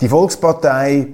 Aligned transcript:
die 0.01 0.09
Volkspartei 0.09 1.09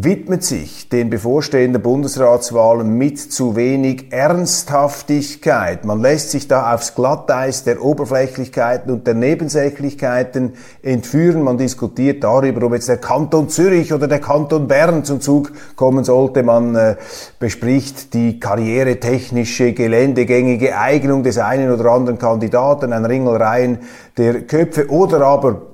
widmet 0.00 0.42
sich 0.42 0.88
den 0.88 1.10
bevorstehenden 1.10 1.82
Bundesratswahlen 1.82 2.96
mit 2.96 3.18
zu 3.18 3.56
wenig 3.56 4.12
Ernsthaftigkeit. 4.12 5.84
Man 5.84 6.00
lässt 6.00 6.30
sich 6.30 6.48
da 6.48 6.74
aufs 6.74 6.94
Glatteis 6.94 7.64
der 7.64 7.82
Oberflächlichkeiten 7.82 8.92
und 8.92 9.06
der 9.06 9.14
Nebensächlichkeiten 9.14 10.54
entführen. 10.82 11.42
Man 11.42 11.58
diskutiert 11.58 12.24
darüber, 12.24 12.66
ob 12.66 12.72
jetzt 12.74 12.88
der 12.88 12.98
Kanton 12.98 13.48
Zürich 13.48 13.92
oder 13.92 14.08
der 14.08 14.20
Kanton 14.20 14.66
Bern 14.66 15.04
zum 15.04 15.20
Zug 15.20 15.52
kommen 15.76 16.04
sollte. 16.04 16.42
Man 16.42 16.74
äh, 16.74 16.96
bespricht 17.38 18.14
die 18.14 18.40
karrieretechnische, 18.40 19.72
geländegängige 19.72 20.78
Eignung 20.78 21.22
des 21.22 21.38
einen 21.38 21.70
oder 21.70 21.90
anderen 21.90 22.18
Kandidaten, 22.18 22.92
ein 22.92 23.04
Ringelreihen 23.04 23.80
der 24.16 24.42
Köpfe 24.42 24.88
oder 24.90 25.20
aber 25.26 25.71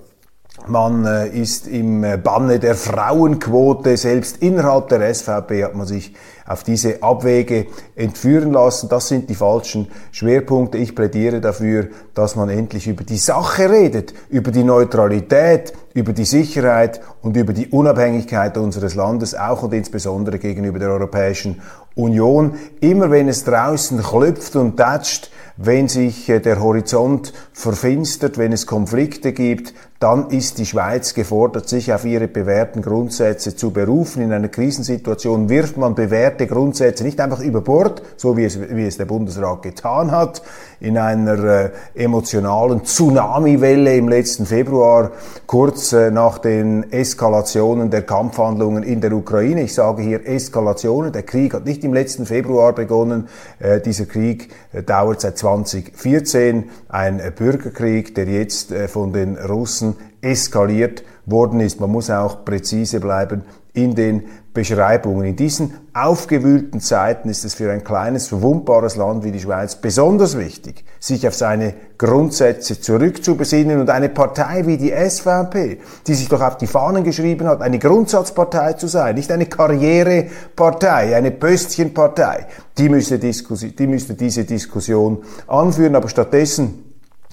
man 0.69 1.05
äh, 1.05 1.29
ist 1.29 1.67
im 1.67 2.05
äh, 2.05 2.17
Banne 2.17 2.59
der 2.59 2.75
Frauenquote. 2.75 3.97
Selbst 3.97 4.39
innerhalb 4.39 4.89
der 4.89 5.15
SVP 5.15 5.65
hat 5.65 5.75
man 5.75 5.87
sich 5.87 6.15
auf 6.47 6.63
diese 6.63 7.03
Abwege 7.03 7.67
entführen 7.95 8.53
lassen. 8.53 8.89
Das 8.89 9.09
sind 9.09 9.29
die 9.29 9.35
falschen 9.35 9.89
Schwerpunkte. 10.13 10.79
Ich 10.79 10.95
plädiere 10.95 11.41
dafür, 11.41 11.89
dass 12.15 12.37
man 12.37 12.49
endlich 12.49 12.87
über 12.87 13.05
die 13.05 13.19
Sache 13.19 13.71
redet, 13.71 14.15
über 14.31 14.51
die 14.51 14.65
Neutralität, 14.65 15.73
über 15.95 16.13
die 16.13 16.25
Sicherheit 16.25 17.01
und 17.23 17.37
über 17.37 17.53
die 17.53 17.69
Unabhängigkeit 17.69 18.57
unseres 18.57 18.95
Landes, 18.95 19.35
auch 19.35 19.63
und 19.63 19.75
insbesondere 19.75 20.39
gegenüber 20.39 20.79
der 20.79 20.91
Europäischen 20.91 21.61
Union. 21.99 22.55
Immer 22.81 23.11
wenn 23.11 23.29
es 23.29 23.45
draußen 23.45 24.03
klopft 24.03 24.57
und 24.57 24.77
tätscht, 24.77 25.31
wenn 25.57 25.89
sich 25.89 26.29
äh, 26.29 26.39
der 26.39 26.61
Horizont 26.63 27.33
verfinstert, 27.53 28.39
wenn 28.39 28.53
es 28.53 28.67
Konflikte 28.67 29.33
gibt, 29.33 29.75
dann 29.99 30.31
ist 30.31 30.59
die 30.59 30.67
Schweiz 30.67 31.13
gefordert, 31.13 31.69
sich 31.69 31.93
auf 31.93 32.05
ihre 32.05 32.29
bewährten 32.29 32.83
Grundsätze 32.83 33.57
zu 33.57 33.73
berufen. 33.73 34.23
In 34.23 34.33
einer 34.33 34.47
Krisensituation 34.47 35.49
wirft 35.49 35.77
man 35.77 35.97
bewährte 35.97 36.47
Grundsätze 36.47 37.03
nicht 37.03 37.21
einfach 37.21 37.41
über 37.41 37.63
Bord, 37.63 38.03
so 38.17 38.37
wie 38.37 38.45
es, 38.45 38.61
wie 38.61 38.87
es 38.87 38.97
der 38.97 39.07
Bundesrat 39.07 39.63
getan 39.63 40.13
hat, 40.13 40.43
in 40.79 40.97
einer 40.97 41.43
äh, 41.43 41.71
emotionalen 41.97 42.85
Tsunamiwelle 42.85 43.97
im 43.97 44.09
letzten 44.09 44.47
Februar, 44.47 45.11
kurz 45.49 45.93
äh, 45.93 46.13
nach 46.13 46.39
den 46.39 46.93
Eskalationen 46.93 47.91
der 47.91 48.03
Kampfhandlungen 48.03 48.85
in 48.85 49.01
der 49.01 49.13
Ukraine. 49.13 49.63
Ich 49.63 49.75
sage 49.75 50.03
hier 50.03 50.25
Eskalationen. 50.25 51.13
Der 51.13 51.25
Krieg 51.25 51.55
hat 51.55 51.65
nicht 51.65 51.83
im 51.89 51.95
letzten 51.95 52.27
Februar 52.27 52.75
begonnen. 52.75 53.29
Äh, 53.59 53.81
dieser 53.81 54.07
Krieg 54.07 54.51
äh, 54.73 54.83
dauert 54.83 55.21
seit 55.21 55.39
2014. 55.39 56.71
Ein 56.89 57.19
äh, 57.19 57.33
Bürgerkrieg, 57.35 58.15
der 58.15 58.27
jetzt 58.27 58.73
von 58.89 59.13
den 59.13 59.37
Russen 59.37 59.97
eskaliert 60.21 61.03
worden 61.27 61.61
ist. 61.61 61.81
Man 61.81 61.91
muss 61.91 62.11
auch 62.11 62.45
präzise 62.45 63.01
bleiben 63.01 63.43
in 63.85 63.95
den 63.95 64.25
Beschreibungen. 64.53 65.25
In 65.25 65.37
diesen 65.37 65.75
aufgewühlten 65.95 66.81
Zeiten 66.81 67.29
ist 67.29 67.45
es 67.45 67.55
für 67.55 67.71
ein 67.71 67.85
kleines, 67.85 68.27
verwundbares 68.27 68.97
Land 68.97 69.23
wie 69.23 69.31
die 69.31 69.41
Schweiz 69.41 69.77
besonders 69.77 70.37
wichtig, 70.37 70.85
sich 70.99 71.29
auf 71.29 71.35
seine 71.35 71.75
Grundsätze 71.97 72.81
zurückzubesinnen 72.81 73.81
und 73.81 73.89
eine 73.89 74.09
Partei 74.09 74.67
wie 74.67 74.77
die 74.77 74.91
SVP, 74.91 75.79
die 76.07 76.15
sich 76.15 76.29
doch 76.29 76.41
auf 76.41 76.57
die 76.57 76.67
Fahnen 76.67 77.05
geschrieben 77.05 77.47
hat, 77.47 77.63
eine 77.63 77.79
Grundsatzpartei 77.79 78.73
zu 78.73 78.89
sein, 78.89 79.15
nicht 79.15 79.31
eine 79.31 79.47
Karrierepartei, 79.47 81.17
eine 81.17 81.31
Pöstchenpartei, 81.31 82.47
die 82.79 82.89
müsste, 82.89 83.19
die 83.19 83.87
müsste 83.87 84.15
diese 84.15 84.45
Diskussion 84.45 85.19
anführen, 85.47 85.95
aber 85.95 86.09
stattdessen 86.09 86.88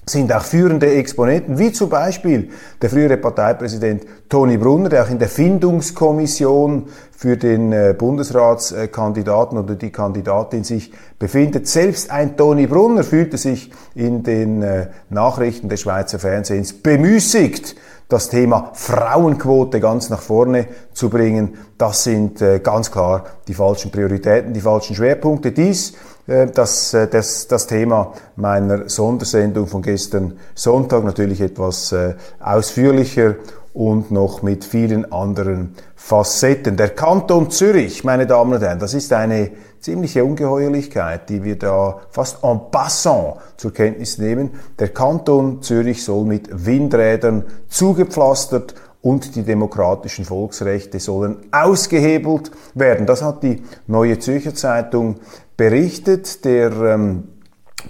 sind 0.08 0.32
auch 0.32 0.44
führende 0.44 0.94
Exponenten, 0.94 1.58
wie 1.58 1.72
zum 1.72 1.88
Beispiel 1.88 2.50
der 2.80 2.90
frühere 2.90 3.16
Parteipräsident 3.16 4.04
Toni 4.28 4.56
Brunner, 4.56 4.88
der 4.88 5.02
auch 5.02 5.10
in 5.10 5.18
der 5.18 5.28
Findungskommission 5.28 6.86
für 7.10 7.36
den 7.36 7.72
äh, 7.72 7.92
Bundesratskandidaten 7.98 9.58
oder 9.58 9.74
die 9.74 9.90
Kandidatin 9.90 10.62
sich 10.62 10.92
befindet. 11.18 11.66
Selbst 11.66 12.12
ein 12.12 12.36
Toni 12.36 12.68
Brunner 12.68 13.02
fühlte 13.02 13.36
sich 13.36 13.72
in 13.96 14.22
den 14.22 14.62
äh, 14.62 14.86
Nachrichten 15.10 15.68
des 15.68 15.80
Schweizer 15.80 16.20
Fernsehens 16.20 16.72
bemüßigt, 16.72 17.74
das 18.08 18.28
Thema 18.28 18.70
Frauenquote 18.74 19.80
ganz 19.80 20.08
nach 20.08 20.22
vorne 20.22 20.66
zu 20.92 21.10
bringen. 21.10 21.54
Das 21.78 22.04
sind 22.04 22.40
äh, 22.40 22.60
ganz 22.60 22.92
klar 22.92 23.24
die 23.48 23.54
falschen 23.54 23.90
Prioritäten, 23.90 24.52
die 24.52 24.60
falschen 24.60 24.94
Schwerpunkte. 24.94 25.50
Dies 25.50 25.94
das, 26.26 26.94
äh, 26.94 27.06
das, 27.06 27.46
das 27.46 27.66
Thema 27.66 28.12
meiner 28.34 28.88
Sondersendung 28.88 29.66
von 29.66 29.82
gestern 29.82 30.38
Sonntag 30.54 31.04
natürlich 31.04 31.40
etwas 31.40 31.92
äh, 31.92 32.14
ausführlicher 32.40 33.36
und 33.72 34.10
noch 34.10 34.42
mit 34.42 34.64
vielen 34.64 35.12
anderen 35.12 35.74
Facetten. 35.94 36.76
Der 36.76 36.90
Kanton 36.90 37.50
Zürich, 37.50 38.04
meine 38.04 38.26
Damen 38.26 38.54
und 38.54 38.62
Herren, 38.62 38.78
das 38.78 38.94
ist 38.94 39.12
eine 39.12 39.50
ziemliche 39.80 40.24
Ungeheuerlichkeit, 40.24 41.28
die 41.28 41.44
wir 41.44 41.58
da 41.58 42.00
fast 42.10 42.42
en 42.42 42.58
passant 42.70 43.36
zur 43.56 43.72
Kenntnis 43.72 44.18
nehmen. 44.18 44.50
Der 44.78 44.88
Kanton 44.88 45.62
Zürich 45.62 46.02
soll 46.02 46.24
mit 46.24 46.48
Windrädern 46.66 47.44
zugepflastert 47.68 48.74
und 49.02 49.36
die 49.36 49.42
demokratischen 49.42 50.24
Volksrechte 50.24 50.98
sollen 51.00 51.36
ausgehebelt 51.52 52.50
werden. 52.74 53.06
Das 53.06 53.22
hat 53.22 53.42
die 53.42 53.62
Neue 53.86 54.18
Zürcher 54.18 54.54
Zeitung 54.54 55.16
berichtet. 55.56 56.44
Der 56.44 56.72
ähm, 56.72 57.28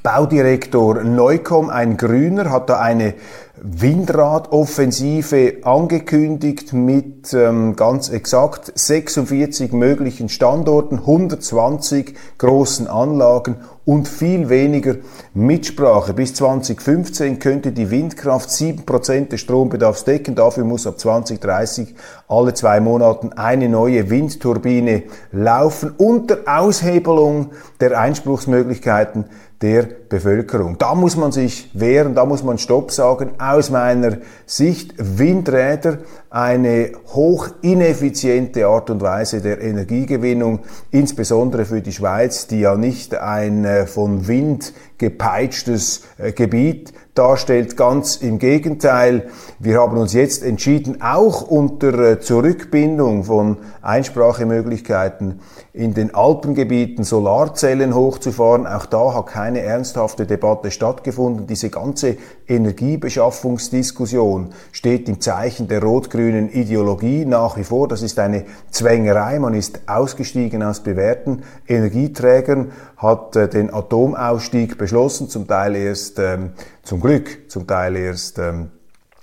Baudirektor 0.02 1.02
Neukomm, 1.02 1.70
ein 1.70 1.96
Grüner, 1.96 2.50
hat 2.50 2.68
da 2.68 2.80
eine 2.80 3.14
Windradoffensive 3.60 5.58
angekündigt 5.62 6.72
mit 6.74 7.32
ähm, 7.32 7.74
ganz 7.76 8.10
exakt 8.10 8.70
46 8.74 9.72
möglichen 9.72 10.28
Standorten, 10.28 10.98
120 10.98 12.14
großen 12.38 12.86
Anlagen 12.86 13.56
und 13.86 14.08
viel 14.08 14.48
weniger 14.48 14.96
Mitsprache. 15.32 16.12
Bis 16.12 16.34
2015 16.34 17.38
könnte 17.38 17.70
die 17.72 17.90
Windkraft 17.90 18.50
7% 18.50 19.28
des 19.28 19.40
Strombedarfs 19.40 20.04
decken. 20.04 20.34
Dafür 20.34 20.64
muss 20.64 20.88
ab 20.88 20.98
2030 20.98 21.94
alle 22.28 22.52
zwei 22.52 22.80
Monaten 22.80 23.32
eine 23.32 23.68
neue 23.68 24.10
Windturbine 24.10 25.04
laufen 25.30 25.94
unter 25.96 26.38
Aushebelung 26.46 27.52
der 27.80 27.98
Einspruchsmöglichkeiten 27.98 29.26
der 29.62 29.88
Bevölkerung. 30.08 30.76
Da 30.78 30.94
muss 30.94 31.16
man 31.16 31.32
sich 31.32 31.70
wehren, 31.72 32.14
da 32.14 32.26
muss 32.26 32.42
man 32.42 32.58
Stopp 32.58 32.90
sagen. 32.90 33.30
Aus 33.38 33.70
meiner 33.70 34.18
Sicht 34.44 34.94
Windräder 34.98 35.98
eine 36.28 36.92
hoch 37.14 37.48
ineffiziente 37.62 38.66
Art 38.66 38.90
und 38.90 39.00
Weise 39.00 39.40
der 39.40 39.62
Energiegewinnung, 39.62 40.60
insbesondere 40.90 41.64
für 41.64 41.80
die 41.80 41.92
Schweiz, 41.92 42.46
die 42.46 42.60
ja 42.60 42.76
nicht 42.76 43.14
ein 43.14 43.64
äh, 43.64 43.86
von 43.86 44.28
Wind 44.28 44.74
gepeitschtes 44.98 46.02
äh, 46.18 46.32
Gebiet 46.32 46.92
darstellt. 47.18 47.76
Ganz 47.76 48.16
im 48.16 48.38
Gegenteil, 48.38 49.28
wir 49.58 49.80
haben 49.80 49.96
uns 49.96 50.12
jetzt 50.12 50.42
entschieden, 50.42 51.02
auch 51.02 51.42
unter 51.42 51.98
äh, 51.98 52.20
Zurückbindung 52.20 53.24
von 53.24 53.58
Einsprachemöglichkeiten 53.82 55.40
in 55.72 55.94
den 55.94 56.14
Alpengebieten 56.14 57.04
Solarzellen 57.04 57.94
hochzufahren. 57.94 58.66
Auch 58.66 58.86
da 58.86 59.14
hat 59.14 59.26
keine 59.26 59.60
ernsthafte 59.60 60.26
Debatte 60.26 60.70
stattgefunden. 60.70 61.46
Diese 61.46 61.70
ganze 61.70 62.16
Energiebeschaffungsdiskussion 62.48 64.52
steht 64.72 65.08
im 65.08 65.20
Zeichen 65.20 65.68
der 65.68 65.82
rot-grünen 65.82 66.50
Ideologie 66.50 67.24
nach 67.24 67.56
wie 67.56 67.64
vor. 67.64 67.88
Das 67.88 68.02
ist 68.02 68.18
eine 68.18 68.44
Zwängerei. 68.70 69.38
Man 69.38 69.54
ist 69.54 69.80
ausgestiegen 69.86 70.62
aus 70.62 70.80
bewährten 70.80 71.42
Energieträgern, 71.68 72.72
hat 72.96 73.36
äh, 73.36 73.48
den 73.48 73.72
Atomausstieg 73.72 74.78
beschlossen, 74.78 75.28
zum 75.28 75.46
Teil 75.46 75.76
erst 75.76 76.18
ähm, 76.18 76.50
zum 76.82 77.00
Glück 77.00 77.50
zum 77.50 77.66
Teil 77.66 77.96
erst 77.96 78.38
ähm, 78.38 78.70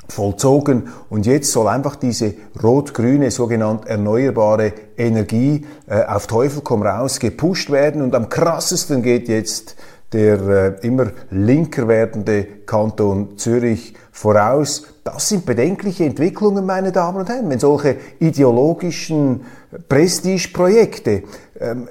vollzogen 0.07 0.89
und 1.09 1.25
jetzt 1.25 1.51
soll 1.51 1.67
einfach 1.67 1.95
diese 1.95 2.33
rot-grüne 2.61 3.31
sogenannte 3.31 3.89
erneuerbare 3.89 4.73
Energie 4.97 5.65
äh, 5.87 6.03
auf 6.03 6.27
Teufel 6.27 6.61
komm 6.63 6.83
raus 6.83 7.19
gepusht 7.19 7.71
werden 7.71 8.01
und 8.01 8.13
am 8.13 8.29
krassesten 8.29 9.01
geht 9.01 9.27
jetzt 9.27 9.75
der 10.13 10.39
äh, 10.81 10.87
immer 10.87 11.07
linker 11.31 11.87
werdende 11.87 12.43
Kanton 12.65 13.37
Zürich 13.37 13.95
voraus. 14.11 14.83
Das 15.03 15.27
sind 15.27 15.45
bedenkliche 15.45 16.05
Entwicklungen, 16.05 16.65
meine 16.65 16.91
Damen 16.91 17.19
und 17.19 17.29
Herren, 17.29 17.49
wenn 17.49 17.59
solche 17.59 17.97
ideologischen 18.19 19.41
Prestigeprojekte 19.89 21.23
ähm, 21.59 21.89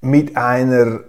mit 0.00 0.36
einer 0.36 1.00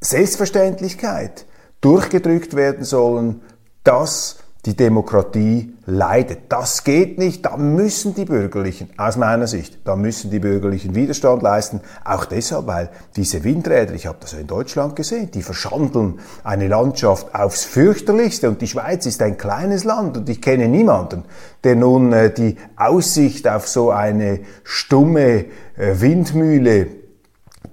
Selbstverständlichkeit 0.00 1.46
durchgedrückt 1.80 2.54
werden 2.54 2.84
sollen, 2.84 3.42
dass 3.84 4.38
die 4.66 4.76
Demokratie 4.76 5.72
leidet. 5.86 6.40
Das 6.50 6.84
geht 6.84 7.16
nicht, 7.16 7.46
da 7.46 7.56
müssen 7.56 8.14
die 8.14 8.26
Bürgerlichen, 8.26 8.90
aus 8.98 9.16
meiner 9.16 9.46
Sicht, 9.46 9.78
da 9.84 9.96
müssen 9.96 10.30
die 10.30 10.40
Bürgerlichen 10.40 10.94
Widerstand 10.94 11.42
leisten, 11.42 11.80
auch 12.04 12.26
deshalb, 12.26 12.66
weil 12.66 12.90
diese 13.16 13.44
Windräder, 13.44 13.94
ich 13.94 14.06
habe 14.06 14.18
das 14.20 14.32
ja 14.32 14.40
in 14.40 14.46
Deutschland 14.46 14.96
gesehen, 14.96 15.30
die 15.30 15.42
verschandeln 15.42 16.18
eine 16.44 16.68
Landschaft 16.68 17.34
aufs 17.34 17.64
fürchterlichste. 17.64 18.48
Und 18.48 18.60
die 18.60 18.66
Schweiz 18.66 19.06
ist 19.06 19.22
ein 19.22 19.38
kleines 19.38 19.84
Land 19.84 20.18
und 20.18 20.28
ich 20.28 20.42
kenne 20.42 20.68
niemanden, 20.68 21.24
der 21.64 21.76
nun 21.76 22.12
äh, 22.12 22.30
die 22.30 22.56
Aussicht 22.76 23.48
auf 23.48 23.68
so 23.68 23.90
eine 23.90 24.40
stumme 24.64 25.46
äh, 25.76 26.00
Windmühle 26.00 26.88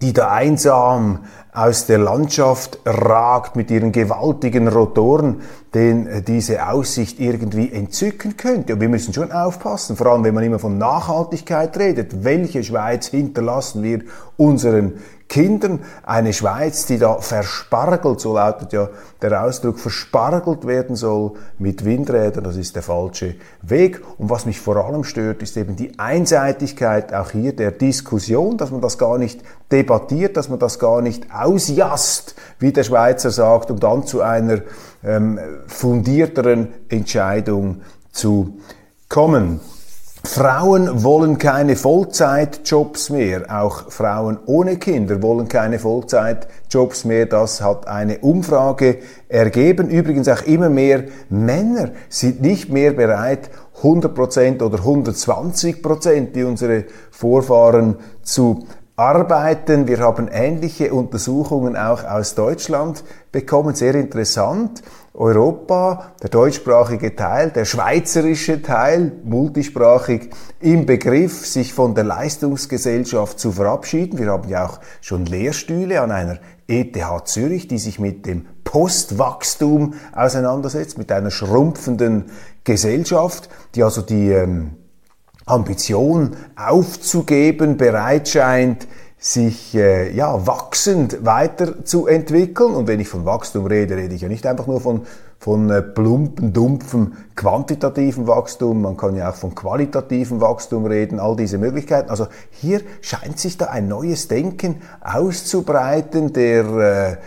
die 0.05 0.13
da 0.13 0.29
einsam 0.29 1.21
aus 1.51 1.87
der 1.87 1.97
Landschaft 1.97 2.77
ragt 2.85 3.55
mit 3.55 3.71
ihren 3.71 3.91
gewaltigen 3.91 4.67
Rotoren, 4.67 5.41
den 5.73 6.05
äh, 6.05 6.21
diese 6.21 6.67
Aussicht 6.67 7.19
irgendwie 7.19 7.71
entzücken 7.71 8.37
könnte. 8.37 8.73
Und 8.73 8.81
wir 8.81 8.89
müssen 8.89 9.15
schon 9.15 9.31
aufpassen, 9.31 9.97
vor 9.97 10.07
allem 10.07 10.23
wenn 10.23 10.35
man 10.35 10.43
immer 10.43 10.59
von 10.59 10.77
Nachhaltigkeit 10.77 11.75
redet. 11.79 12.23
Welche 12.23 12.63
Schweiz 12.63 13.07
hinterlassen 13.07 13.81
wir 13.81 14.01
unseren 14.37 14.93
Kindern 15.27 15.79
eine 16.03 16.33
Schweiz, 16.33 16.85
die 16.85 16.99
da 16.99 17.19
verspargelt, 17.19 18.19
so 18.19 18.35
lautet 18.35 18.73
ja 18.73 18.89
der 19.21 19.43
Ausdruck, 19.43 19.79
verspargelt 19.79 20.67
werden 20.67 20.95
soll 20.95 21.31
mit 21.57 21.83
Windrädern, 21.83 22.43
das 22.43 22.57
ist 22.57 22.75
der 22.75 22.83
falsche 22.83 23.35
Weg. 23.61 24.01
Und 24.17 24.29
was 24.29 24.45
mich 24.45 24.59
vor 24.59 24.77
allem 24.77 25.03
stört, 25.03 25.41
ist 25.41 25.57
eben 25.57 25.75
die 25.75 25.97
Einseitigkeit 25.97 27.13
auch 27.13 27.31
hier 27.31 27.55
der 27.55 27.71
Diskussion, 27.71 28.57
dass 28.57 28.69
man 28.69 28.81
das 28.81 28.97
gar 28.97 29.17
nicht 29.17 29.41
debattiert, 29.71 30.37
dass 30.37 30.47
man 30.47 30.59
das 30.59 30.77
gar 30.77 31.01
nicht 31.01 31.33
ausjast, 31.33 32.35
wie 32.59 32.71
der 32.71 32.83
Schweizer 32.83 33.31
sagt, 33.31 33.71
um 33.71 33.79
dann 33.79 34.05
zu 34.05 34.21
einer 34.21 34.61
ähm, 35.03 35.39
fundierteren 35.67 36.69
Entscheidung 36.87 37.81
zu 38.11 38.59
kommen. 39.09 39.59
Frauen 40.25 41.03
wollen 41.03 41.37
keine 41.37 41.75
Vollzeitjobs 41.75 43.09
mehr. 43.11 43.43
Auch 43.49 43.91
Frauen 43.91 44.39
ohne 44.45 44.77
Kinder 44.77 45.21
wollen 45.21 45.47
keine 45.47 45.79
Vollzeitjobs 45.79 47.05
mehr. 47.05 47.27
Das 47.27 47.61
hat 47.61 47.87
eine 47.87 48.19
Umfrage 48.19 48.97
ergeben. 49.29 49.89
Übrigens 49.89 50.27
auch 50.27 50.41
immer 50.41 50.69
mehr 50.69 51.05
Männer 51.29 51.91
sind 52.09 52.41
nicht 52.41 52.69
mehr 52.69 52.93
bereit, 52.93 53.49
100% 53.81 54.63
oder 54.63 54.79
120%, 54.79 56.29
wie 56.33 56.43
unsere 56.43 56.85
Vorfahren 57.11 57.97
zu 58.23 58.65
arbeiten. 58.95 59.87
Wir 59.87 59.99
haben 59.99 60.27
ähnliche 60.31 60.93
Untersuchungen 60.93 61.75
auch 61.75 62.03
aus 62.03 62.35
Deutschland 62.35 63.03
bekommen. 63.31 63.75
Sehr 63.75 63.95
interessant. 63.95 64.81
Europa, 65.17 66.11
der 66.21 66.29
deutschsprachige 66.29 67.15
Teil, 67.15 67.51
der 67.51 67.65
schweizerische 67.65 68.61
Teil, 68.61 69.13
multisprachig, 69.23 70.29
im 70.59 70.85
Begriff, 70.85 71.45
sich 71.45 71.73
von 71.73 71.95
der 71.95 72.03
Leistungsgesellschaft 72.03 73.39
zu 73.39 73.51
verabschieden. 73.51 74.19
Wir 74.19 74.27
haben 74.27 74.49
ja 74.49 74.65
auch 74.65 74.79
schon 75.01 75.25
Lehrstühle 75.25 76.01
an 76.01 76.11
einer 76.11 76.39
ETH 76.67 76.97
Zürich, 77.25 77.67
die 77.67 77.77
sich 77.77 77.99
mit 77.99 78.25
dem 78.25 78.45
Postwachstum 78.63 79.93
auseinandersetzt, 80.13 80.97
mit 80.97 81.11
einer 81.11 81.31
schrumpfenden 81.31 82.25
Gesellschaft, 82.63 83.49
die 83.75 83.83
also 83.83 84.01
die 84.01 84.31
ähm, 84.31 84.71
Ambition 85.45 86.35
aufzugeben 86.55 87.77
bereit 87.77 88.27
scheint, 88.27 88.87
sich 89.25 89.73
äh, 89.73 90.15
ja, 90.15 90.45
wachsend 90.45 91.25
weiterzuentwickeln. 91.25 92.75
Und 92.75 92.87
wenn 92.87 92.99
ich 92.99 93.09
von 93.09 93.25
Wachstum 93.25 93.65
rede, 93.65 93.97
rede 93.97 94.13
ich 94.13 94.21
ja 94.21 94.27
nicht 94.27 94.45
einfach 94.45 94.67
nur 94.67 94.79
von, 94.79 95.01
von 95.39 95.67
äh, 95.71 95.81
plumpen, 95.81 96.53
dumpfem, 96.53 97.13
quantitativen 97.35 98.27
Wachstum, 98.27 98.83
man 98.83 98.97
kann 98.97 99.15
ja 99.15 99.31
auch 99.31 99.35
von 99.35 99.55
qualitativen 99.55 100.41
Wachstum 100.41 100.85
reden, 100.85 101.19
all 101.19 101.35
diese 101.35 101.57
Möglichkeiten. 101.57 102.11
Also 102.11 102.27
hier 102.51 102.81
scheint 103.01 103.39
sich 103.39 103.57
da 103.57 103.65
ein 103.65 103.87
neues 103.87 104.27
Denken 104.27 104.83
auszubreiten, 105.01 106.31
der 106.31 106.65
äh, 106.65 107.17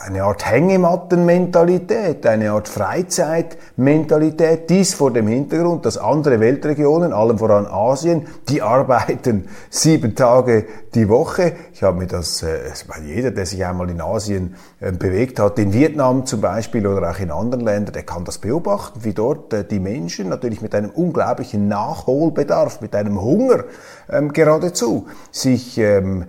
eine 0.00 0.22
Art 0.22 0.48
Hängemattenmentalität, 0.48 2.24
eine 2.26 2.52
Art 2.52 2.68
Freizeitmentalität. 2.68 4.70
Dies 4.70 4.94
vor 4.94 5.12
dem 5.12 5.26
Hintergrund, 5.26 5.84
dass 5.84 5.98
andere 5.98 6.38
Weltregionen, 6.38 7.12
allem 7.12 7.38
voran 7.38 7.66
Asien, 7.66 8.26
die 8.48 8.62
arbeiten 8.62 9.48
sieben 9.70 10.14
Tage 10.14 10.66
die 10.94 11.08
Woche. 11.08 11.52
Ich 11.72 11.82
habe 11.82 11.98
mir 11.98 12.06
das, 12.06 12.42
äh, 12.42 12.58
jeder, 13.04 13.30
der 13.30 13.46
sich 13.46 13.64
einmal 13.64 13.90
in 13.90 14.00
Asien 14.00 14.54
äh, 14.80 14.92
bewegt 14.92 15.40
hat, 15.40 15.58
in 15.58 15.72
Vietnam 15.72 16.26
zum 16.26 16.40
Beispiel 16.40 16.86
oder 16.86 17.10
auch 17.10 17.18
in 17.18 17.30
anderen 17.30 17.64
Ländern, 17.64 17.94
der 17.94 18.04
kann 18.04 18.24
das 18.24 18.38
beobachten, 18.38 19.00
wie 19.02 19.12
dort 19.12 19.52
äh, 19.52 19.64
die 19.64 19.80
Menschen 19.80 20.28
natürlich 20.28 20.62
mit 20.62 20.74
einem 20.74 20.90
unglaublichen 20.90 21.68
Nachholbedarf, 21.68 22.80
mit 22.80 22.94
einem 22.94 23.20
Hunger 23.20 23.64
ähm, 24.08 24.32
geradezu 24.32 25.06
sich 25.32 25.78
ähm, 25.78 26.26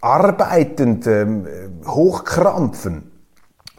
arbeitend 0.00 1.06
ähm, 1.06 1.46
hochkrampfen. 1.86 3.10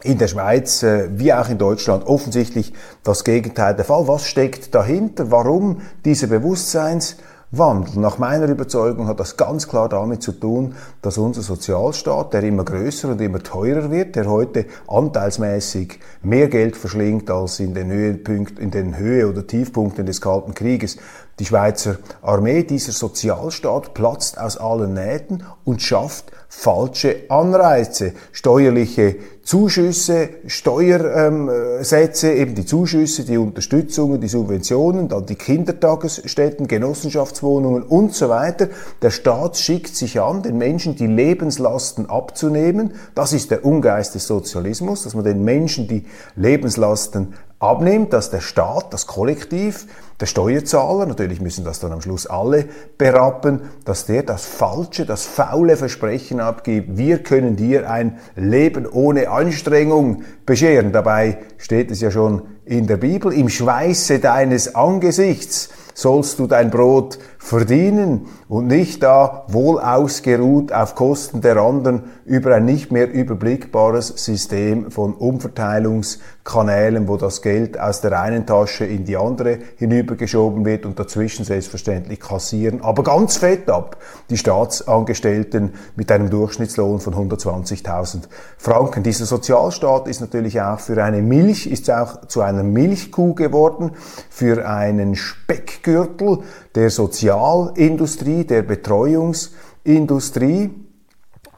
In 0.02 0.18
der 0.18 0.28
Schweiz 0.28 0.82
äh, 0.82 1.08
wie 1.12 1.32
auch 1.32 1.48
in 1.48 1.58
Deutschland 1.58 2.06
offensichtlich 2.06 2.72
das 3.04 3.24
Gegenteil 3.24 3.74
der 3.74 3.84
Fall. 3.84 4.08
Was 4.08 4.26
steckt 4.26 4.74
dahinter? 4.74 5.30
Warum 5.30 5.82
dieser 6.04 6.26
Bewusstseins? 6.26 7.16
Wandel. 7.54 8.00
Nach 8.00 8.16
meiner 8.16 8.48
Überzeugung 8.48 9.06
hat 9.08 9.20
das 9.20 9.36
ganz 9.36 9.68
klar 9.68 9.90
damit 9.90 10.22
zu 10.22 10.32
tun, 10.32 10.74
dass 11.02 11.18
unser 11.18 11.42
Sozialstaat, 11.42 12.32
der 12.32 12.42
immer 12.44 12.64
größer 12.64 13.10
und 13.10 13.20
immer 13.20 13.42
teurer 13.42 13.90
wird, 13.90 14.16
der 14.16 14.26
heute 14.26 14.64
anteilsmäßig 14.88 16.00
mehr 16.22 16.48
Geld 16.48 16.78
verschlingt 16.78 17.30
als 17.30 17.60
in 17.60 17.74
den, 17.74 17.90
Höhepunkt, 17.90 18.58
in 18.58 18.70
den 18.70 18.96
Höhe- 18.96 19.28
oder 19.28 19.46
Tiefpunkten 19.46 20.06
des 20.06 20.22
Kalten 20.22 20.54
Krieges, 20.54 20.96
die 21.42 21.46
Schweizer 21.46 21.96
Armee, 22.22 22.62
dieser 22.62 22.92
Sozialstaat 22.92 23.94
platzt 23.94 24.38
aus 24.38 24.56
allen 24.58 24.94
Nähten 24.94 25.42
und 25.64 25.82
schafft 25.82 26.30
falsche 26.48 27.16
Anreize, 27.30 28.12
steuerliche 28.30 29.16
Zuschüsse, 29.42 30.28
Steuersätze, 30.46 32.32
eben 32.32 32.54
die 32.54 32.64
Zuschüsse, 32.64 33.24
die 33.24 33.38
Unterstützungen, 33.38 34.20
die 34.20 34.28
Subventionen, 34.28 35.08
dann 35.08 35.26
die 35.26 35.34
Kindertagesstätten, 35.34 36.68
Genossenschaftswohnungen 36.68 37.82
und 37.82 38.14
so 38.14 38.28
weiter. 38.28 38.68
Der 39.00 39.10
Staat 39.10 39.56
schickt 39.56 39.96
sich 39.96 40.20
an, 40.20 40.44
den 40.44 40.58
Menschen 40.58 40.94
die 40.94 41.08
Lebenslasten 41.08 42.08
abzunehmen. 42.08 42.92
Das 43.16 43.32
ist 43.32 43.50
der 43.50 43.64
Ungeist 43.64 44.14
des 44.14 44.28
Sozialismus, 44.28 45.02
dass 45.02 45.14
man 45.14 45.24
den 45.24 45.42
Menschen 45.42 45.88
die 45.88 46.04
Lebenslasten 46.36 47.34
abnimmt, 47.62 48.12
dass 48.12 48.30
der 48.30 48.40
Staat, 48.40 48.92
das 48.92 49.06
Kollektiv, 49.06 49.86
der 50.20 50.26
Steuerzahler, 50.26 51.06
natürlich 51.06 51.40
müssen 51.40 51.64
das 51.64 51.78
dann 51.78 51.92
am 51.92 52.00
Schluss 52.00 52.26
alle 52.26 52.66
berappen, 52.98 53.62
dass 53.84 54.04
der 54.04 54.24
das 54.24 54.44
falsche, 54.44 55.06
das 55.06 55.24
faule 55.26 55.76
Versprechen 55.76 56.40
abgibt, 56.40 56.96
wir 56.96 57.22
können 57.22 57.54
dir 57.56 57.88
ein 57.88 58.18
Leben 58.34 58.86
ohne 58.86 59.30
Anstrengung 59.30 60.24
bescheren. 60.44 60.92
Dabei 60.92 61.38
steht 61.56 61.90
es 61.90 62.00
ja 62.00 62.10
schon 62.10 62.42
in 62.64 62.86
der 62.86 62.96
Bibel, 62.96 63.32
im 63.32 63.48
Schweiße 63.48 64.18
deines 64.18 64.74
Angesichts 64.74 65.70
sollst 65.94 66.38
du 66.38 66.46
dein 66.46 66.70
Brot 66.70 67.18
verdienen 67.42 68.28
und 68.48 68.68
nicht 68.68 69.02
da 69.02 69.44
wohl 69.48 69.80
ausgeruht 69.80 70.72
auf 70.72 70.94
Kosten 70.94 71.40
der 71.40 71.56
anderen 71.56 72.04
über 72.24 72.54
ein 72.54 72.64
nicht 72.64 72.92
mehr 72.92 73.12
überblickbares 73.12 74.08
System 74.08 74.92
von 74.92 75.12
Umverteilungskanälen, 75.12 77.08
wo 77.08 77.16
das 77.16 77.42
Geld 77.42 77.78
aus 77.80 78.00
der 78.00 78.18
einen 78.18 78.46
Tasche 78.46 78.84
in 78.84 79.04
die 79.04 79.16
andere 79.16 79.58
hinübergeschoben 79.76 80.64
wird 80.64 80.86
und 80.86 80.98
dazwischen 80.98 81.44
selbstverständlich 81.44 82.20
kassieren, 82.20 82.80
aber 82.80 83.02
ganz 83.02 83.38
fett 83.38 83.68
ab 83.68 83.96
die 84.30 84.38
Staatsangestellten 84.38 85.72
mit 85.96 86.12
einem 86.12 86.30
Durchschnittslohn 86.30 87.00
von 87.00 87.14
120.000 87.14 88.22
Franken. 88.56 89.02
Dieser 89.02 89.26
Sozialstaat 89.26 90.06
ist 90.06 90.20
natürlich 90.20 90.60
auch 90.62 90.78
für 90.78 91.02
eine 91.02 91.20
Milch, 91.22 91.66
ist 91.66 91.90
auch 91.90 92.24
zu 92.28 92.40
einer 92.40 92.62
Milchkuh 92.62 93.34
geworden, 93.34 93.90
für 94.30 94.66
einen 94.66 95.16
Speckgürtel 95.16 96.38
der 96.74 96.90
Sozialindustrie, 97.32 98.44
der 98.44 98.62
Betreuungsindustrie. 98.62 100.70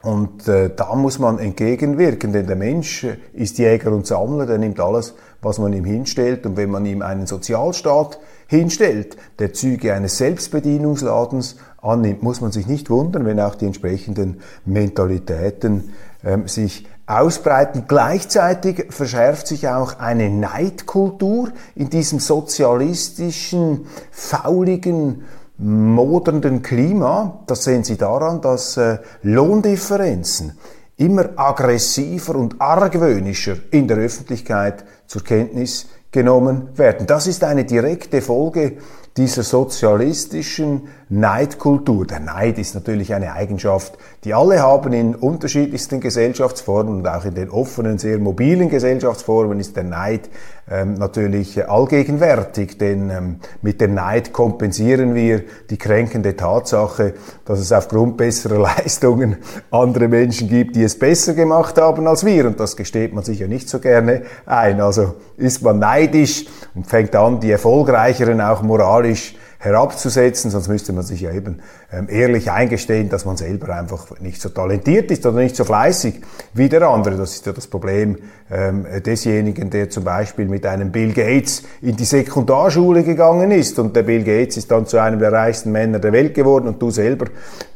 Und 0.01 0.47
äh, 0.47 0.71
da 0.75 0.95
muss 0.95 1.19
man 1.19 1.39
entgegenwirken, 1.39 2.31
denn 2.31 2.47
der 2.47 2.55
Mensch 2.55 3.05
ist 3.33 3.57
Jäger 3.57 3.91
und 3.91 4.05
Sammler, 4.05 4.45
der 4.45 4.59
nimmt 4.59 4.79
alles, 4.79 5.15
was 5.41 5.57
man 5.57 5.73
ihm 5.73 5.83
hinstellt. 5.83 6.45
Und 6.45 6.55
wenn 6.57 6.69
man 6.69 6.85
ihm 6.85 7.01
einen 7.01 7.25
Sozialstaat 7.25 8.19
hinstellt, 8.47 9.17
der 9.39 9.53
Züge 9.53 9.93
eines 9.93 10.17
Selbstbedienungsladens 10.17 11.55
annimmt, 11.81 12.21
muss 12.21 12.39
man 12.39 12.51
sich 12.51 12.67
nicht 12.67 12.91
wundern, 12.91 13.25
wenn 13.25 13.39
auch 13.39 13.55
die 13.55 13.65
entsprechenden 13.65 14.41
Mentalitäten 14.63 15.95
ähm, 16.23 16.47
sich 16.47 16.85
ausbreiten. 17.07 17.85
Gleichzeitig 17.87 18.85
verschärft 18.89 19.47
sich 19.47 19.69
auch 19.69 19.99
eine 19.99 20.29
Neidkultur 20.29 21.49
in 21.75 21.89
diesem 21.89 22.19
sozialistischen, 22.19 23.87
fauligen, 24.11 25.23
modernden 25.57 26.61
Klima. 26.61 27.43
Das 27.47 27.63
sehen 27.63 27.83
Sie 27.83 27.97
daran, 27.97 28.41
dass 28.41 28.77
äh, 28.77 28.99
Lohndifferenzen 29.23 30.57
immer 30.97 31.29
aggressiver 31.35 32.35
und 32.35 32.59
argwöhnischer 32.61 33.57
in 33.71 33.87
der 33.87 33.97
Öffentlichkeit 33.97 34.85
zur 35.07 35.23
Kenntnis 35.23 35.87
genommen 36.11 36.69
werden. 36.75 37.07
Das 37.07 37.27
ist 37.27 37.43
eine 37.43 37.65
direkte 37.65 38.21
Folge 38.21 38.77
dieser 39.17 39.43
sozialistischen 39.43 40.87
Neidkultur. 41.09 42.07
Der 42.07 42.19
Neid 42.19 42.57
ist 42.57 42.73
natürlich 42.73 43.13
eine 43.13 43.33
Eigenschaft, 43.33 43.97
die 44.23 44.33
alle 44.33 44.61
haben 44.61 44.91
in 44.91 45.13
unterschiedlichsten 45.13 45.99
Gesellschaftsformen 45.99 46.97
und 46.97 47.07
auch 47.07 47.25
in 47.25 47.35
den 47.35 47.51
offenen, 47.51 47.99
sehr 47.99 48.17
mobilen 48.17 48.69
Gesellschaftsformen 48.69 49.59
ist 49.59 49.75
der 49.75 49.83
Neid 49.83 50.29
ähm, 50.69 50.95
natürlich 50.95 51.69
allgegenwärtig, 51.69 52.79
denn 52.79 53.11
ähm, 53.11 53.35
mit 53.61 53.81
dem 53.81 53.93
Neid 53.93 54.33
kompensieren 54.33 55.13
wir 55.13 55.43
die 55.69 55.77
kränkende 55.77 56.35
Tatsache, 56.35 57.13
dass 57.45 57.59
es 57.59 57.71
aufgrund 57.71 58.17
besserer 58.17 58.57
Leistungen 58.77 59.37
andere 59.69 60.07
Menschen 60.07 60.49
gibt, 60.49 60.75
die 60.75 60.83
es 60.83 60.97
besser 60.97 61.35
gemacht 61.35 61.79
haben 61.79 62.07
als 62.07 62.25
wir 62.25 62.47
und 62.47 62.59
das 62.59 62.75
gesteht 62.75 63.13
man 63.13 63.23
sich 63.23 63.39
ja 63.39 63.47
nicht 63.47 63.69
so 63.69 63.77
gerne 63.77 64.23
ein. 64.47 64.81
Also 64.81 65.13
ist 65.37 65.61
man 65.61 65.77
neidisch 65.77 66.45
und 66.73 66.87
fängt 66.87 67.15
an, 67.15 67.39
die 67.39 67.51
Erfolgreicheren 67.51 68.41
auch 68.41 68.63
moralisch 68.63 69.35
herabzusetzen, 69.59 70.51
sonst 70.51 70.67
müsste 70.67 70.93
man 70.93 71.03
sich 71.03 71.21
ja 71.21 71.31
eben 71.31 71.59
ähm, 71.91 72.07
ehrlich 72.09 72.51
eingestehen, 72.51 73.09
dass 73.09 73.25
man 73.25 73.37
selber 73.37 73.75
einfach 73.75 74.19
nicht 74.19 74.41
so 74.41 74.49
talentiert 74.49 75.11
ist 75.11 75.25
oder 75.25 75.39
nicht 75.39 75.55
so 75.55 75.63
fleißig 75.63 76.21
wie 76.53 76.69
der 76.69 76.83
andere. 76.83 77.15
Das 77.15 77.33
ist 77.33 77.45
ja 77.45 77.53
das 77.53 77.67
Problem 77.67 78.17
ähm, 78.51 78.85
desjenigen, 79.05 79.69
der 79.69 79.89
zum 79.89 80.03
Beispiel 80.03 80.45
mit 80.45 80.65
einem 80.65 80.91
Bill 80.91 81.13
Gates 81.13 81.63
in 81.81 81.95
die 81.95 82.05
Sekundarschule 82.05 83.03
gegangen 83.03 83.51
ist 83.51 83.79
und 83.79 83.95
der 83.95 84.03
Bill 84.03 84.23
Gates 84.23 84.57
ist 84.57 84.71
dann 84.71 84.85
zu 84.85 84.97
einem 84.97 85.19
der 85.19 85.31
reichsten 85.31 85.71
Männer 85.71 85.99
der 85.99 86.11
Welt 86.11 86.33
geworden 86.33 86.67
und 86.67 86.81
du 86.81 86.91
selber 86.91 87.25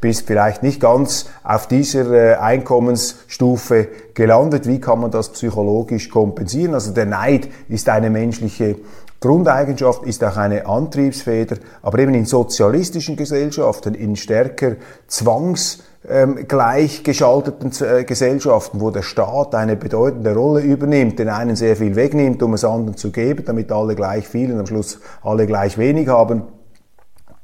bist 0.01 0.27
vielleicht 0.27 0.63
nicht 0.63 0.79
ganz 0.79 1.25
auf 1.43 1.67
dieser 1.67 2.11
äh, 2.11 2.35
Einkommensstufe 2.35 3.87
gelandet. 4.13 4.67
Wie 4.67 4.79
kann 4.79 4.99
man 4.99 5.11
das 5.11 5.29
psychologisch 5.29 6.09
kompensieren? 6.09 6.73
Also 6.73 6.93
der 6.93 7.05
Neid 7.05 7.49
ist 7.67 7.89
eine 7.89 8.09
menschliche 8.09 8.75
Grundeigenschaft 9.21 10.03
ist 10.03 10.23
auch 10.23 10.37
eine 10.37 10.65
Antriebsfeder, 10.65 11.57
aber 11.81 11.99
eben 11.99 12.13
in 12.13 12.23
sozialistischen 12.25 13.17
Gesellschaften, 13.17 13.93
in 13.93 14.15
stärker 14.15 14.77
zwangsgleichgeschalteten 15.07 17.73
äh, 17.81 18.05
Gesellschaften, 18.05 18.79
wo 18.79 18.91
der 18.91 19.01
Staat 19.01 19.55
eine 19.55 19.75
bedeutende 19.75 20.33
Rolle 20.33 20.61
übernimmt, 20.61 21.19
den 21.19 21.27
einen 21.27 21.57
sehr 21.57 21.75
viel 21.75 21.97
wegnimmt, 21.97 22.41
um 22.41 22.53
es 22.53 22.63
anderen 22.63 22.95
zu 22.95 23.11
geben, 23.11 23.43
damit 23.45 23.73
alle 23.73 23.95
gleich 23.95 24.25
viel 24.25 24.53
und 24.53 24.59
am 24.59 24.67
Schluss 24.67 25.01
alle 25.21 25.47
gleich 25.47 25.77
wenig 25.77 26.07
haben. 26.07 26.43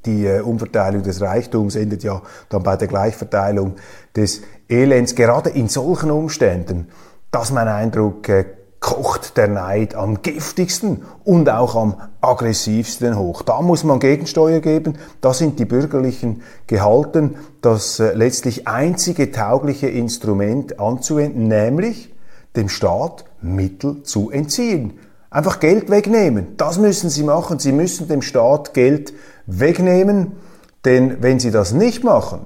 Die 0.05 0.27
äh, 0.27 0.39
Umverteilung 0.39 1.03
des 1.03 1.19
Reichtums 1.19 1.75
endet 1.75 2.03
ja 2.03 2.21
dann 2.47 2.63
bei 2.63 2.77
der 2.77 2.87
Gleichverteilung 2.87 3.73
des 4.15 4.43
Elends. 4.69 5.15
Gerade 5.15 5.49
in 5.49 5.67
solchen 5.67 6.11
Umständen, 6.11 6.87
das 7.31 7.51
mein 7.51 7.67
Eindruck, 7.67 8.29
äh, 8.29 8.45
kocht 8.85 9.35
der 9.37 9.47
Neid 9.47 9.95
am 9.95 10.21
giftigsten 10.21 11.01
und 11.23 11.49
auch 11.49 11.75
am 11.75 11.95
aggressivsten 12.21 13.17
hoch. 13.17 13.41
Da 13.41 13.63
muss 13.63 13.83
man 13.83 13.99
Gegensteuer 13.99 14.59
geben. 14.59 14.99
Da 15.21 15.33
sind 15.33 15.57
die 15.57 15.65
Bürgerlichen 15.65 16.43
gehalten, 16.67 17.33
das 17.61 17.99
äh, 17.99 18.13
letztlich 18.13 18.67
einzige 18.67 19.31
taugliche 19.31 19.87
Instrument 19.87 20.79
anzuwenden, 20.79 21.47
nämlich 21.47 22.13
dem 22.55 22.69
Staat 22.69 23.25
Mittel 23.41 24.03
zu 24.03 24.29
entziehen. 24.29 24.99
Einfach 25.31 25.59
Geld 25.59 25.89
wegnehmen. 25.89 26.55
Das 26.57 26.77
müssen 26.77 27.09
sie 27.09 27.23
machen. 27.23 27.57
Sie 27.57 27.71
müssen 27.71 28.07
dem 28.07 28.21
Staat 28.21 28.75
Geld 28.75 29.13
wegnehmen, 29.47 30.33
denn 30.85 31.23
wenn 31.23 31.39
sie 31.39 31.49
das 31.49 31.73
nicht 31.73 32.03
machen, 32.03 32.45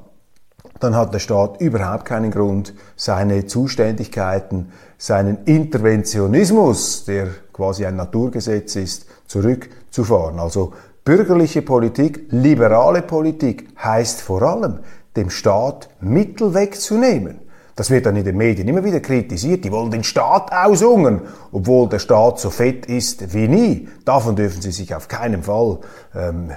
dann 0.80 0.96
hat 0.96 1.14
der 1.14 1.20
Staat 1.20 1.60
überhaupt 1.62 2.06
keinen 2.06 2.32
Grund, 2.32 2.74
seine 2.96 3.46
Zuständigkeiten, 3.46 4.72
seinen 4.98 5.44
Interventionismus, 5.46 7.06
der 7.06 7.28
quasi 7.54 7.86
ein 7.86 7.96
Naturgesetz 7.96 8.76
ist, 8.76 9.06
zurückzufahren. 9.28 10.40
Also 10.40 10.74
bürgerliche 11.04 11.62
Politik, 11.62 12.28
liberale 12.30 13.02
Politik 13.02 13.68
heißt 13.82 14.22
vor 14.22 14.42
allem, 14.42 14.80
dem 15.16 15.30
Staat 15.30 15.90
Mittel 16.02 16.54
wegzunehmen. 16.54 17.40
Das 17.76 17.90
wird 17.90 18.06
dann 18.06 18.18
in 18.18 18.26
den 18.26 18.36
Medien 18.36 18.68
immer 18.68 18.84
wieder 18.84 19.00
kritisiert. 19.00 19.64
Die 19.64 19.72
wollen 19.72 19.90
den 19.90 20.04
Staat 20.04 20.52
aushungern, 20.52 21.22
obwohl 21.54 21.88
der 21.88 22.00
Staat 22.00 22.38
so 22.40 22.50
fett 22.50 22.86
ist 22.88 23.34
wie 23.34 23.48
nie. 23.48 23.88
Davon 24.04 24.36
dürfen 24.36 24.62
sie 24.62 24.72
sich 24.72 24.94
auf 24.94 25.08
keinen 25.08 25.44
Fall 25.44 25.80
ähm, 26.14 26.52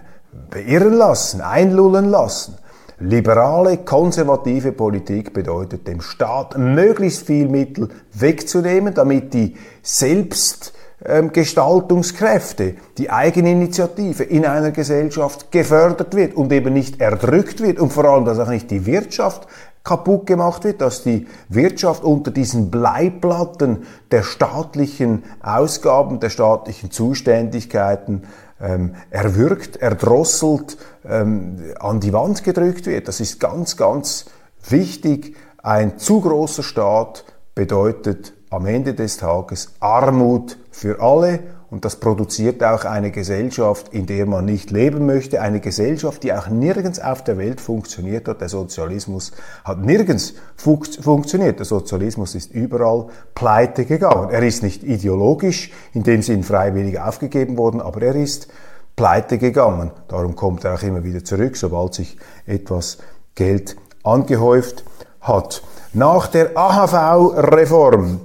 beirren 0.50 0.94
lassen, 0.94 1.40
einlullen 1.40 2.10
lassen. 2.10 2.56
Liberale, 3.02 3.78
konservative 3.78 4.70
Politik 4.70 5.34
bedeutet 5.34 5.88
dem 5.88 6.00
Staat 6.00 6.56
möglichst 6.56 7.26
viel 7.26 7.48
Mittel 7.48 7.88
wegzunehmen, 8.12 8.94
damit 8.94 9.34
die 9.34 9.56
Selbstgestaltungskräfte, 9.82 12.76
die 12.98 13.10
Eigeninitiative 13.10 14.22
in 14.22 14.46
einer 14.46 14.70
Gesellschaft 14.70 15.50
gefördert 15.50 16.14
wird 16.14 16.36
und 16.36 16.52
eben 16.52 16.74
nicht 16.74 17.00
erdrückt 17.00 17.60
wird 17.60 17.80
und 17.80 17.92
vor 17.92 18.04
allem, 18.04 18.24
dass 18.24 18.38
auch 18.38 18.48
nicht 18.48 18.70
die 18.70 18.86
Wirtschaft 18.86 19.48
kaputt 19.82 20.26
gemacht 20.26 20.62
wird, 20.62 20.80
dass 20.80 21.02
die 21.02 21.26
Wirtschaft 21.48 22.04
unter 22.04 22.30
diesen 22.30 22.70
Bleiplatten 22.70 23.82
der 24.12 24.22
staatlichen 24.22 25.24
Ausgaben, 25.42 26.20
der 26.20 26.30
staatlichen 26.30 26.92
Zuständigkeiten 26.92 28.22
ähm, 28.62 28.94
erwürgt, 29.10 29.76
erdrosselt, 29.76 30.78
ähm, 31.04 31.58
an 31.80 32.00
die 32.00 32.12
Wand 32.12 32.44
gedrückt 32.44 32.86
wird. 32.86 33.08
Das 33.08 33.20
ist 33.20 33.40
ganz, 33.40 33.76
ganz 33.76 34.26
wichtig. 34.68 35.36
Ein 35.62 35.98
zu 35.98 36.20
großer 36.20 36.62
Staat 36.62 37.24
bedeutet 37.54 38.32
am 38.50 38.66
Ende 38.66 38.94
des 38.94 39.16
Tages 39.16 39.72
Armut 39.80 40.56
für 40.70 41.00
alle 41.00 41.40
und 41.72 41.86
das 41.86 41.96
produziert 41.96 42.62
auch 42.62 42.84
eine 42.84 43.10
Gesellschaft, 43.10 43.94
in 43.94 44.04
der 44.04 44.26
man 44.26 44.44
nicht 44.44 44.70
leben 44.70 45.06
möchte, 45.06 45.40
eine 45.40 45.58
Gesellschaft, 45.58 46.22
die 46.22 46.34
auch 46.34 46.48
nirgends 46.48 47.00
auf 47.00 47.24
der 47.24 47.38
Welt 47.38 47.62
funktioniert 47.62 48.28
hat. 48.28 48.42
Der 48.42 48.50
Sozialismus 48.50 49.32
hat 49.64 49.80
nirgends 49.80 50.34
fun 50.54 50.84
funktioniert. 50.84 51.60
Der 51.60 51.64
Sozialismus 51.64 52.34
ist 52.34 52.52
überall 52.52 53.06
pleite 53.34 53.86
gegangen. 53.86 54.28
Er 54.28 54.42
ist 54.42 54.62
nicht 54.62 54.84
ideologisch 54.84 55.72
in 55.94 56.02
dem 56.02 56.20
Sinn 56.20 56.42
freiwillig 56.44 57.00
aufgegeben 57.00 57.56
worden, 57.56 57.80
aber 57.80 58.02
er 58.02 58.16
ist 58.16 58.48
pleite 58.94 59.38
gegangen. 59.38 59.92
Darum 60.08 60.36
kommt 60.36 60.64
er 60.64 60.74
auch 60.74 60.82
immer 60.82 61.04
wieder 61.04 61.24
zurück, 61.24 61.56
sobald 61.56 61.94
sich 61.94 62.18
etwas 62.44 62.98
Geld 63.34 63.76
angehäuft 64.02 64.84
hat. 65.22 65.62
Nach 65.94 66.26
der 66.26 66.54
AHV-Reform 66.54 68.20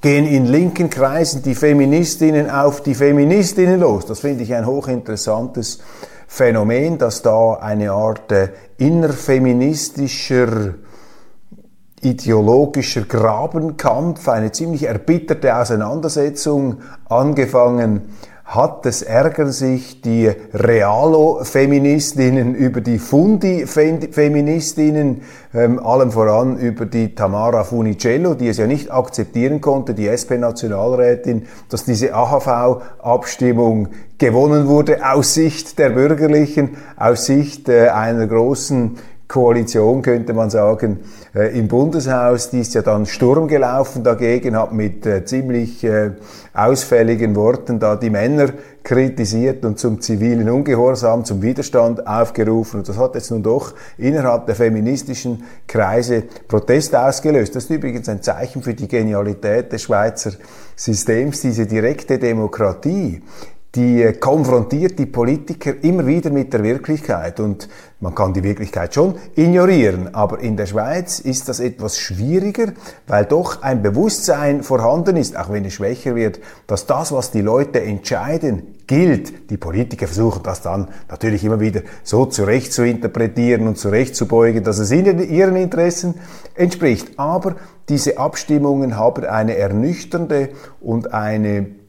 gehen 0.00 0.26
in 0.26 0.46
linken 0.46 0.88
Kreisen 0.90 1.42
die 1.42 1.54
Feministinnen 1.54 2.50
auf 2.50 2.82
die 2.82 2.94
Feministinnen 2.94 3.80
los. 3.80 4.06
Das 4.06 4.20
finde 4.20 4.44
ich 4.44 4.54
ein 4.54 4.66
hochinteressantes 4.66 5.80
Phänomen, 6.26 6.96
dass 6.98 7.22
da 7.22 7.54
eine 7.54 7.92
Art 7.92 8.30
äh, 8.32 8.48
innerfeministischer 8.78 10.74
ideologischer 12.02 13.02
Grabenkampf, 13.02 14.26
eine 14.28 14.52
ziemlich 14.52 14.84
erbitterte 14.84 15.54
Auseinandersetzung 15.56 16.78
angefangen 17.08 18.14
hat. 18.50 18.84
Es 18.84 19.00
ärgern 19.02 19.52
sich 19.52 20.02
die 20.02 20.30
Realo-Feministinnen 20.52 22.54
über 22.54 22.80
die 22.80 22.98
Fundi-Feministinnen, 22.98 25.22
ähm, 25.54 25.78
allem 25.78 26.10
voran 26.10 26.58
über 26.58 26.86
die 26.86 27.14
Tamara 27.14 27.62
Funicello, 27.64 28.34
die 28.34 28.48
es 28.48 28.56
ja 28.58 28.66
nicht 28.66 28.90
akzeptieren 28.90 29.60
konnte, 29.60 29.94
die 29.94 30.08
SP-Nationalrätin, 30.08 31.46
dass 31.68 31.84
diese 31.84 32.12
AHV-Abstimmung 32.14 33.90
gewonnen 34.18 34.66
wurde 34.66 35.08
aus 35.08 35.34
Sicht 35.34 35.78
der 35.78 35.90
Bürgerlichen, 35.90 36.70
aus 36.96 37.26
Sicht 37.26 37.68
äh, 37.68 37.88
einer 37.88 38.26
großen 38.26 38.96
Koalition, 39.30 40.02
könnte 40.02 40.32
man 40.32 40.50
sagen, 40.50 40.98
äh, 41.36 41.56
im 41.56 41.68
Bundeshaus. 41.68 42.50
Die 42.50 42.58
ist 42.58 42.74
ja 42.74 42.82
dann 42.82 43.06
Sturm 43.06 43.46
gelaufen 43.46 44.02
dagegen, 44.02 44.56
hat 44.56 44.72
mit 44.72 45.06
äh, 45.06 45.24
ziemlich 45.24 45.84
äh, 45.84 46.10
ausfälligen 46.52 47.36
Worten 47.36 47.78
da 47.78 47.94
die 47.94 48.10
Männer 48.10 48.48
kritisiert 48.82 49.64
und 49.64 49.78
zum 49.78 50.00
zivilen 50.00 50.50
Ungehorsam, 50.50 51.24
zum 51.24 51.42
Widerstand 51.42 52.04
aufgerufen. 52.08 52.80
Und 52.80 52.88
das 52.88 52.98
hat 52.98 53.14
jetzt 53.14 53.30
nun 53.30 53.44
doch 53.44 53.72
innerhalb 53.98 54.46
der 54.46 54.56
feministischen 54.56 55.44
Kreise 55.68 56.24
Protest 56.48 56.96
ausgelöst. 56.96 57.54
Das 57.54 57.64
ist 57.64 57.70
übrigens 57.70 58.08
ein 58.08 58.22
Zeichen 58.22 58.62
für 58.62 58.74
die 58.74 58.88
Genialität 58.88 59.70
des 59.72 59.82
Schweizer 59.82 60.32
Systems, 60.74 61.40
diese 61.40 61.66
direkte 61.66 62.18
Demokratie 62.18 63.22
die 63.76 64.12
konfrontiert 64.18 64.98
die 64.98 65.06
Politiker 65.06 65.74
immer 65.82 66.04
wieder 66.04 66.30
mit 66.30 66.52
der 66.52 66.64
Wirklichkeit 66.64 67.38
und 67.38 67.68
man 68.00 68.14
kann 68.16 68.32
die 68.32 68.42
Wirklichkeit 68.42 68.94
schon 68.94 69.14
ignorieren, 69.36 70.12
aber 70.12 70.40
in 70.40 70.56
der 70.56 70.66
Schweiz 70.66 71.20
ist 71.20 71.48
das 71.48 71.60
etwas 71.60 71.98
schwieriger, 71.98 72.72
weil 73.06 73.26
doch 73.26 73.62
ein 73.62 73.82
Bewusstsein 73.82 74.64
vorhanden 74.64 75.16
ist, 75.16 75.36
auch 75.36 75.52
wenn 75.52 75.64
es 75.64 75.74
schwächer 75.74 76.16
wird, 76.16 76.40
dass 76.66 76.86
das, 76.86 77.12
was 77.12 77.30
die 77.30 77.42
Leute 77.42 77.80
entscheiden, 77.80 78.74
gilt. 78.88 79.50
Die 79.50 79.56
Politiker 79.56 80.08
versuchen 80.08 80.42
das 80.42 80.62
dann 80.62 80.88
natürlich 81.08 81.44
immer 81.44 81.60
wieder 81.60 81.82
so 82.02 82.26
zurecht 82.26 82.72
zu 82.72 82.84
interpretieren 82.84 83.68
und 83.68 83.78
zurecht 83.78 84.16
zu 84.16 84.26
beugen, 84.26 84.64
dass 84.64 84.78
es 84.80 84.90
ihnen, 84.90 85.20
ihren 85.30 85.54
Interessen 85.54 86.14
entspricht. 86.56 87.18
Aber 87.18 87.54
diese 87.88 88.18
Abstimmungen 88.18 88.96
haben 88.96 89.24
eine 89.24 89.56
ernüchternde 89.56 90.48
und 90.80 91.12
eine 91.12 91.79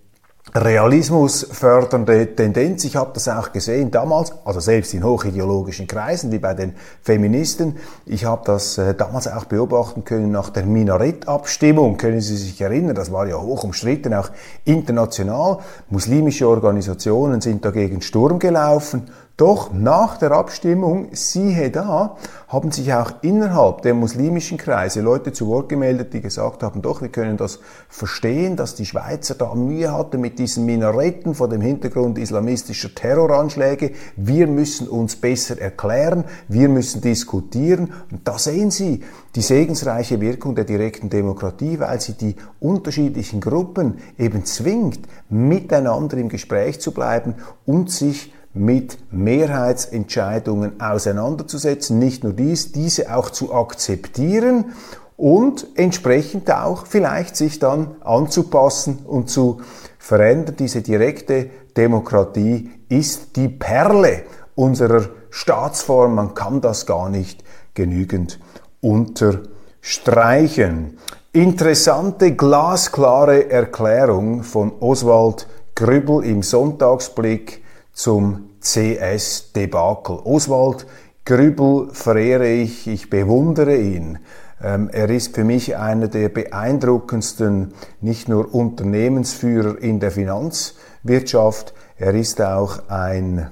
Realismus 0.53 1.47
fördernde 1.49 2.35
Tendenz. 2.35 2.83
Ich 2.83 2.97
habe 2.97 3.11
das 3.13 3.29
auch 3.29 3.53
gesehen 3.53 3.89
damals, 3.89 4.33
also 4.43 4.59
selbst 4.59 4.93
in 4.93 5.01
hochideologischen 5.01 5.87
Kreisen 5.87 6.29
wie 6.33 6.39
bei 6.39 6.53
den 6.53 6.73
Feministen. 7.01 7.77
Ich 8.05 8.25
habe 8.25 8.41
das 8.43 8.77
äh, 8.77 8.93
damals 8.93 9.29
auch 9.29 9.45
beobachten 9.45 10.03
können 10.03 10.29
nach 10.31 10.49
der 10.49 10.65
Minarettabstimmung. 10.65 11.95
Können 11.95 12.19
Sie 12.19 12.35
sich 12.35 12.59
erinnern? 12.59 12.95
Das 12.95 13.13
war 13.13 13.27
ja 13.27 13.39
hoch 13.39 13.63
umstritten, 13.63 14.13
auch 14.13 14.29
international. 14.65 15.59
Muslimische 15.89 16.49
Organisationen 16.49 17.39
sind 17.39 17.63
dagegen 17.63 18.01
Sturm 18.01 18.37
gelaufen. 18.37 19.09
Doch 19.37 19.73
nach 19.73 20.17
der 20.17 20.31
Abstimmung, 20.31 21.07
siehe 21.13 21.71
da, 21.71 22.17
haben 22.47 22.71
sich 22.71 22.93
auch 22.93 23.11
innerhalb 23.21 23.81
der 23.81 23.93
muslimischen 23.93 24.57
Kreise 24.57 25.01
Leute 25.01 25.31
zu 25.31 25.47
Wort 25.47 25.69
gemeldet, 25.69 26.13
die 26.13 26.21
gesagt 26.21 26.63
haben, 26.63 26.81
doch, 26.81 27.01
wir 27.01 27.09
können 27.09 27.37
das 27.37 27.59
verstehen, 27.89 28.55
dass 28.55 28.75
die 28.75 28.85
Schweizer 28.85 29.35
da 29.35 29.55
Mühe 29.55 29.91
hatten 29.91 30.21
mit 30.21 30.37
diesen 30.37 30.65
Minaretten 30.65 31.33
vor 31.33 31.49
dem 31.49 31.61
Hintergrund 31.61 32.17
islamistischer 32.17 32.93
Terroranschläge. 32.93 33.91
Wir 34.15 34.47
müssen 34.47 34.87
uns 34.87 35.15
besser 35.15 35.59
erklären, 35.59 36.25
wir 36.47 36.69
müssen 36.69 37.01
diskutieren. 37.01 37.93
Und 38.11 38.27
da 38.27 38.37
sehen 38.37 38.69
Sie 38.69 39.01
die 39.35 39.41
segensreiche 39.41 40.19
Wirkung 40.19 40.55
der 40.55 40.65
direkten 40.65 41.09
Demokratie, 41.09 41.79
weil 41.79 42.01
sie 42.01 42.13
die 42.13 42.35
unterschiedlichen 42.59 43.39
Gruppen 43.39 43.99
eben 44.17 44.45
zwingt, 44.45 44.99
miteinander 45.29 46.17
im 46.17 46.29
Gespräch 46.29 46.81
zu 46.81 46.91
bleiben 46.91 47.35
und 47.65 47.89
sich 47.89 48.33
mit 48.53 48.97
Mehrheitsentscheidungen 49.11 50.81
auseinanderzusetzen. 50.81 51.99
Nicht 51.99 52.23
nur 52.23 52.33
dies, 52.33 52.71
diese 52.71 53.15
auch 53.15 53.29
zu 53.29 53.53
akzeptieren 53.53 54.73
und 55.17 55.67
entsprechend 55.75 56.51
auch 56.51 56.85
vielleicht 56.85 57.35
sich 57.35 57.59
dann 57.59 57.95
anzupassen 58.01 58.99
und 59.05 59.29
zu 59.29 59.61
verändern. 59.99 60.55
Diese 60.57 60.81
direkte 60.81 61.49
Demokratie 61.77 62.71
ist 62.89 63.35
die 63.35 63.47
Perle 63.47 64.23
unserer 64.55 65.09
Staatsform. 65.29 66.15
Man 66.15 66.33
kann 66.33 66.61
das 66.61 66.85
gar 66.85 67.09
nicht 67.09 67.43
genügend 67.73 68.39
unterstreichen. 68.81 70.97
Interessante, 71.33 72.35
glasklare 72.35 73.49
Erklärung 73.49 74.43
von 74.43 74.73
Oswald 74.81 75.47
Grübel 75.75 76.25
im 76.25 76.43
Sonntagsblick 76.43 77.60
zum 77.93 78.49
CS-Debakel. 78.61 80.19
Oswald 80.23 80.85
Grübel 81.25 81.89
verehre 81.93 82.49
ich, 82.49 82.87
ich 82.87 83.09
bewundere 83.09 83.77
ihn. 83.77 84.19
Ähm, 84.63 84.89
er 84.91 85.09
ist 85.09 85.35
für 85.35 85.43
mich 85.43 85.77
einer 85.77 86.07
der 86.07 86.29
beeindruckendsten, 86.29 87.73
nicht 87.99 88.29
nur 88.29 88.53
Unternehmensführer 88.53 89.77
in 89.79 89.99
der 89.99 90.11
Finanzwirtschaft, 90.11 91.73
er 91.97 92.15
ist 92.15 92.41
auch 92.41 92.89
ein 92.89 93.51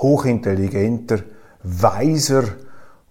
Hochintelligenter, 0.00 1.20
weiser 1.62 2.44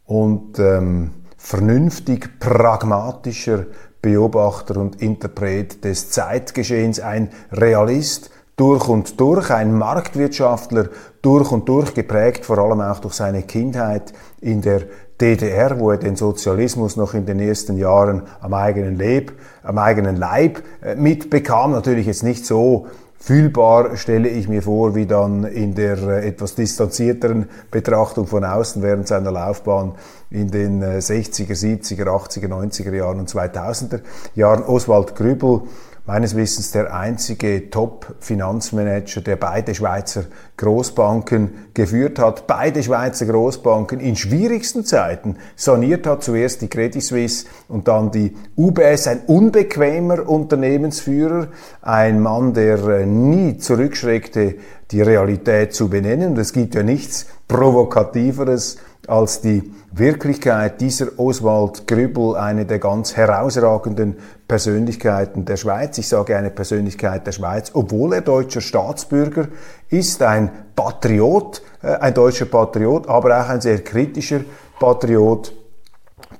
und 0.05 0.57
ähm, 0.59 1.11
vernünftig 1.37 2.39
pragmatischer 2.39 3.65
Beobachter 4.01 4.77
und 4.77 5.01
Interpret 5.01 5.83
des 5.83 6.09
Zeitgeschehens, 6.09 6.99
ein 6.99 7.29
Realist 7.51 8.31
durch 8.55 8.87
und 8.89 9.19
durch, 9.19 9.51
ein 9.51 9.73
Marktwirtschaftler 9.73 10.89
durch 11.21 11.51
und 11.51 11.69
durch 11.69 11.93
geprägt, 11.93 12.45
vor 12.45 12.57
allem 12.57 12.81
auch 12.81 12.99
durch 12.99 13.13
seine 13.13 13.43
Kindheit 13.43 14.13
in 14.41 14.61
der 14.61 14.81
DDR, 15.21 15.79
wo 15.79 15.91
er 15.91 15.97
den 15.97 16.15
Sozialismus 16.15 16.95
noch 16.95 17.13
in 17.13 17.25
den 17.25 17.39
ersten 17.39 17.77
Jahren 17.77 18.23
am 18.41 18.53
eigenen 18.53 18.97
Leib, 18.97 19.33
am 19.63 19.77
eigenen 19.77 20.15
Leib 20.15 20.61
äh, 20.81 20.95
mitbekam. 20.95 21.71
Natürlich 21.71 22.07
jetzt 22.07 22.23
nicht 22.23 22.45
so 22.45 22.87
fühlbar 23.19 23.97
stelle 23.97 24.29
ich 24.29 24.47
mir 24.47 24.61
vor, 24.61 24.95
wie 24.95 25.05
dann 25.05 25.43
in 25.43 25.75
der 25.75 25.97
äh, 25.97 26.27
etwas 26.27 26.55
distanzierteren 26.55 27.49
Betrachtung 27.69 28.25
von 28.25 28.43
außen 28.43 28.81
während 28.81 29.07
seiner 29.07 29.31
Laufbahn 29.31 29.93
in 30.31 30.49
den 30.49 30.83
60er, 30.83 31.53
70er, 31.53 32.05
80er, 32.05 32.47
90er 32.47 32.95
Jahren 32.95 33.19
und 33.19 33.29
2000er 33.29 34.01
Jahren 34.35 34.63
Oswald 34.63 35.15
Grübel 35.15 35.61
meines 36.09 36.35
Wissens 36.35 36.71
der 36.71 36.91
einzige 36.91 37.69
Top-Finanzmanager, 37.69 39.21
der 39.21 39.35
beide 39.35 39.75
Schweizer 39.75 40.23
Großbanken 40.57 41.69
geführt 41.75 42.17
hat, 42.17 42.47
beide 42.47 42.81
Schweizer 42.81 43.27
Großbanken 43.27 43.99
in 43.99 44.15
schwierigsten 44.15 44.83
Zeiten 44.83 45.35
saniert 45.55 46.07
hat. 46.07 46.23
Zuerst 46.23 46.63
die 46.63 46.67
Credit 46.67 47.03
Suisse 47.03 47.45
und 47.67 47.87
dann 47.87 48.09
die 48.09 48.35
UBS, 48.57 49.05
ein 49.05 49.19
unbequemer 49.27 50.27
Unternehmensführer, 50.27 51.49
ein 51.83 52.19
Mann, 52.19 52.55
der 52.55 52.83
äh, 52.87 53.05
nie 53.05 53.59
zurückschreckte, 53.59 54.55
die 54.89 55.03
Realität 55.03 55.75
zu 55.75 55.89
benennen. 55.89 56.31
Und 56.31 56.39
es 56.39 56.53
gibt 56.53 56.73
ja 56.73 56.81
nichts 56.81 57.27
Provokativeres 57.47 58.77
als 59.05 59.41
die 59.41 59.71
Wirklichkeit 59.91 60.79
dieser 60.81 61.17
Oswald 61.17 61.87
Grübel, 61.87 62.35
eine 62.35 62.65
der 62.65 62.79
ganz 62.79 63.15
herausragenden 63.15 64.17
Persönlichkeiten 64.47 65.45
der 65.45 65.57
Schweiz. 65.57 65.97
Ich 65.97 66.07
sage 66.07 66.37
eine 66.37 66.51
Persönlichkeit 66.51 67.25
der 67.25 67.31
Schweiz, 67.31 67.71
obwohl 67.73 68.13
er 68.13 68.21
deutscher 68.21 68.61
Staatsbürger 68.61 69.47
ist, 69.89 70.21
ein 70.21 70.51
Patriot, 70.75 71.63
äh, 71.81 71.87
ein 71.87 72.13
deutscher 72.13 72.45
Patriot, 72.45 73.07
aber 73.09 73.41
auch 73.41 73.49
ein 73.49 73.61
sehr 73.61 73.83
kritischer 73.83 74.41
Patriot, 74.79 75.53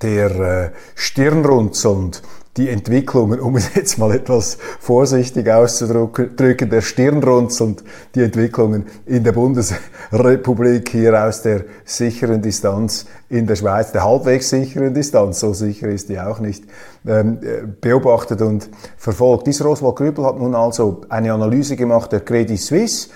der 0.01 0.39
äh, 0.39 0.71
stirnrunzelnd 0.95 2.21
die 2.59 2.67
Entwicklungen, 2.67 3.39
um 3.39 3.55
es 3.55 3.73
jetzt 3.73 3.97
mal 3.97 4.11
etwas 4.13 4.57
vorsichtig 4.81 5.49
auszudrücken, 5.49 6.69
der 6.69 6.81
Stirnrunzelnd 6.81 7.85
die 8.15 8.21
Entwicklungen 8.21 8.85
in 9.05 9.23
der 9.23 9.31
Bundesrepublik 9.31 10.89
hier 10.89 11.25
aus 11.25 11.41
der 11.41 11.63
sicheren 11.85 12.41
Distanz 12.41 13.05
in 13.29 13.47
der 13.47 13.55
Schweiz, 13.55 13.93
der 13.93 14.03
halbwegs 14.03 14.49
sicheren 14.49 14.93
Distanz, 14.93 15.39
so 15.39 15.53
sicher 15.53 15.87
ist 15.87 16.09
die 16.09 16.19
auch 16.19 16.39
nicht, 16.39 16.65
ähm, 17.07 17.39
beobachtet 17.79 18.41
und 18.41 18.69
verfolgt. 18.97 19.47
Dieser 19.47 19.65
Oswald 19.65 19.95
Grübel 19.95 20.25
hat 20.25 20.37
nun 20.37 20.53
also 20.53 21.01
eine 21.07 21.31
Analyse 21.31 21.77
gemacht 21.77 22.11
der 22.11 22.19
Credit 22.19 22.59
Suisse 22.59 23.07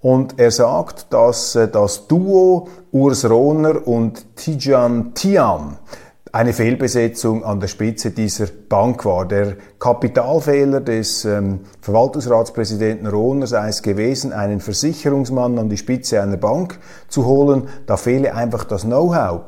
und 0.00 0.38
er 0.38 0.52
sagt, 0.52 1.12
dass 1.12 1.56
äh, 1.56 1.66
das 1.66 2.06
Duo 2.06 2.68
Urs 2.92 3.28
Rohner 3.28 3.84
und 3.84 4.36
Tijan 4.36 5.12
Tiam 5.14 5.78
eine 6.32 6.54
Fehlbesetzung 6.54 7.44
an 7.44 7.60
der 7.60 7.68
Spitze 7.68 8.10
dieser 8.10 8.46
Bank 8.46 9.04
war. 9.04 9.26
Der 9.26 9.56
Kapitalfehler 9.78 10.80
des 10.80 11.26
ähm, 11.26 11.60
Verwaltungsratspräsidenten 11.82 13.06
Rohner 13.06 13.46
sei 13.46 13.68
es 13.68 13.82
gewesen, 13.82 14.32
einen 14.32 14.60
Versicherungsmann 14.60 15.58
an 15.58 15.68
die 15.68 15.76
Spitze 15.76 16.22
einer 16.22 16.38
Bank 16.38 16.78
zu 17.08 17.26
holen. 17.26 17.68
Da 17.86 17.98
fehle 17.98 18.34
einfach 18.34 18.64
das 18.64 18.82
Know-how. 18.82 19.42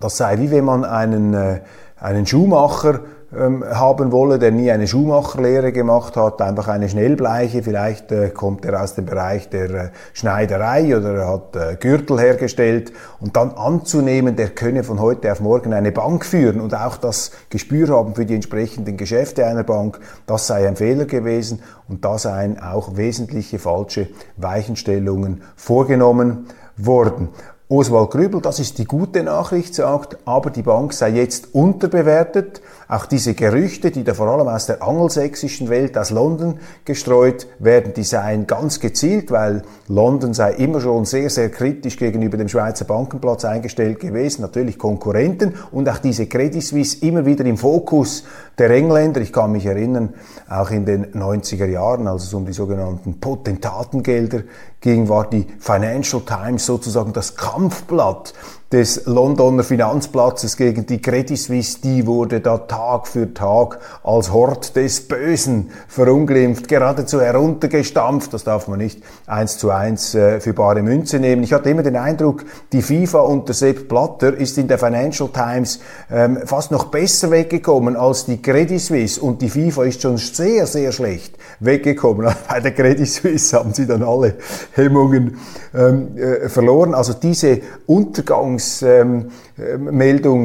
Das 0.00 0.16
sei 0.16 0.38
wie 0.38 0.50
wenn 0.50 0.64
man 0.64 0.86
einen, 0.86 1.34
äh, 1.34 1.60
einen 1.98 2.26
Schuhmacher 2.26 3.00
ähm, 3.36 3.64
haben 3.64 4.10
wolle, 4.10 4.38
der 4.38 4.50
nie 4.50 4.70
eine 4.70 4.88
Schuhmacherlehre 4.88 5.72
gemacht 5.72 6.16
hat, 6.16 6.42
einfach 6.42 6.68
eine 6.68 6.88
Schnellbleiche, 6.88 7.62
vielleicht 7.62 8.10
äh, 8.10 8.30
kommt 8.30 8.64
er 8.64 8.82
aus 8.82 8.94
dem 8.94 9.06
Bereich 9.06 9.48
der 9.48 9.70
äh, 9.70 9.90
Schneiderei 10.12 10.96
oder 10.96 11.14
er 11.14 11.28
hat 11.28 11.56
äh, 11.56 11.76
Gürtel 11.76 12.18
hergestellt 12.18 12.92
und 13.20 13.36
dann 13.36 13.52
anzunehmen, 13.52 14.36
der 14.36 14.48
könne 14.48 14.82
von 14.82 15.00
heute 15.00 15.30
auf 15.30 15.40
morgen 15.40 15.72
eine 15.72 15.92
Bank 15.92 16.24
führen 16.24 16.60
und 16.60 16.74
auch 16.74 16.96
das 16.96 17.30
Gespür 17.50 17.88
haben 17.96 18.14
für 18.14 18.26
die 18.26 18.34
entsprechenden 18.34 18.96
Geschäfte 18.96 19.46
einer 19.46 19.64
Bank, 19.64 20.00
das 20.26 20.46
sei 20.48 20.66
ein 20.66 20.76
Fehler 20.76 21.04
gewesen 21.04 21.62
und 21.88 22.04
da 22.04 22.18
seien 22.18 22.60
auch 22.60 22.96
wesentliche 22.96 23.58
falsche 23.58 24.08
Weichenstellungen 24.36 25.42
vorgenommen 25.54 26.46
worden. 26.76 27.28
Oswald 27.72 28.10
Grübel, 28.10 28.40
das 28.40 28.58
ist 28.58 28.78
die 28.78 28.84
gute 28.84 29.22
Nachricht, 29.22 29.76
sagt, 29.76 30.18
aber 30.24 30.50
die 30.50 30.62
Bank 30.62 30.92
sei 30.92 31.10
jetzt 31.10 31.54
unterbewertet. 31.54 32.62
Auch 32.90 33.06
diese 33.06 33.34
Gerüchte, 33.34 33.92
die 33.92 34.02
da 34.02 34.14
vor 34.14 34.26
allem 34.26 34.48
aus 34.48 34.66
der 34.66 34.82
angelsächsischen 34.82 35.68
Welt, 35.68 35.96
aus 35.96 36.10
London 36.10 36.58
gestreut 36.84 37.46
werden, 37.60 37.94
die 37.94 38.02
seien 38.02 38.48
ganz 38.48 38.80
gezielt, 38.80 39.30
weil 39.30 39.62
London 39.86 40.34
sei 40.34 40.54
immer 40.54 40.80
schon 40.80 41.04
sehr, 41.04 41.30
sehr 41.30 41.50
kritisch 41.50 41.96
gegenüber 41.96 42.36
dem 42.36 42.48
Schweizer 42.48 42.84
Bankenplatz 42.86 43.44
eingestellt 43.44 44.00
gewesen, 44.00 44.42
natürlich 44.42 44.76
Konkurrenten 44.76 45.54
und 45.70 45.88
auch 45.88 45.98
diese 45.98 46.26
Credit 46.26 46.64
Suisse 46.64 47.06
immer 47.06 47.24
wieder 47.24 47.44
im 47.44 47.58
Fokus 47.58 48.24
der 48.58 48.70
Engländer. 48.70 49.20
Ich 49.20 49.32
kann 49.32 49.52
mich 49.52 49.66
erinnern, 49.66 50.12
auch 50.48 50.72
in 50.72 50.84
den 50.84 51.12
90er 51.12 51.66
Jahren, 51.66 52.08
als 52.08 52.24
es 52.24 52.34
um 52.34 52.44
die 52.44 52.52
sogenannten 52.52 53.20
Potentatengelder 53.20 54.42
ging, 54.80 55.08
war 55.08 55.30
die 55.30 55.46
Financial 55.60 56.22
Times 56.22 56.66
sozusagen 56.66 57.12
das 57.12 57.36
Kampfblatt 57.36 58.34
des 58.72 59.06
Londoner 59.06 59.64
Finanzplatzes 59.64 60.56
gegen 60.56 60.86
die 60.86 61.02
Credit 61.02 61.36
Suisse, 61.36 61.78
die 61.82 62.06
wurde 62.06 62.40
da 62.40 62.58
Tag 62.58 63.08
für 63.08 63.34
Tag 63.34 63.80
als 64.04 64.32
Hort 64.32 64.76
des 64.76 65.08
Bösen 65.08 65.70
verunglimpft, 65.88 66.68
geradezu 66.68 67.20
heruntergestampft. 67.20 68.32
Das 68.32 68.44
darf 68.44 68.68
man 68.68 68.78
nicht 68.78 69.02
eins 69.26 69.58
zu 69.58 69.70
eins 69.70 70.14
äh, 70.14 70.38
für 70.38 70.52
bare 70.52 70.82
Münze 70.82 71.18
nehmen. 71.18 71.42
Ich 71.42 71.52
hatte 71.52 71.70
immer 71.70 71.82
den 71.82 71.96
Eindruck, 71.96 72.44
die 72.72 72.82
FIFA 72.82 73.20
unter 73.22 73.54
Sepp 73.54 73.88
Blatter 73.88 74.34
ist 74.34 74.56
in 74.56 74.68
der 74.68 74.78
Financial 74.78 75.28
Times 75.28 75.80
ähm, 76.08 76.38
fast 76.44 76.70
noch 76.70 76.84
besser 76.84 77.32
weggekommen 77.32 77.96
als 77.96 78.26
die 78.26 78.40
Credit 78.40 78.80
Suisse 78.80 79.20
und 79.20 79.42
die 79.42 79.48
FIFA 79.48 79.84
ist 79.84 80.02
schon 80.02 80.16
sehr, 80.16 80.66
sehr 80.66 80.92
schlecht 80.92 81.36
weggekommen. 81.58 82.32
Bei 82.48 82.60
der 82.60 82.72
Credit 82.72 83.08
Suisse 83.08 83.56
haben 83.56 83.74
sie 83.74 83.86
dann 83.86 84.04
alle 84.04 84.36
Hemmungen 84.74 85.38
ähm, 85.74 86.16
äh, 86.16 86.48
verloren. 86.48 86.94
Also 86.94 87.14
diese 87.14 87.60
Untergangsmeldungen, 87.86 88.59
ähm, 88.82 89.30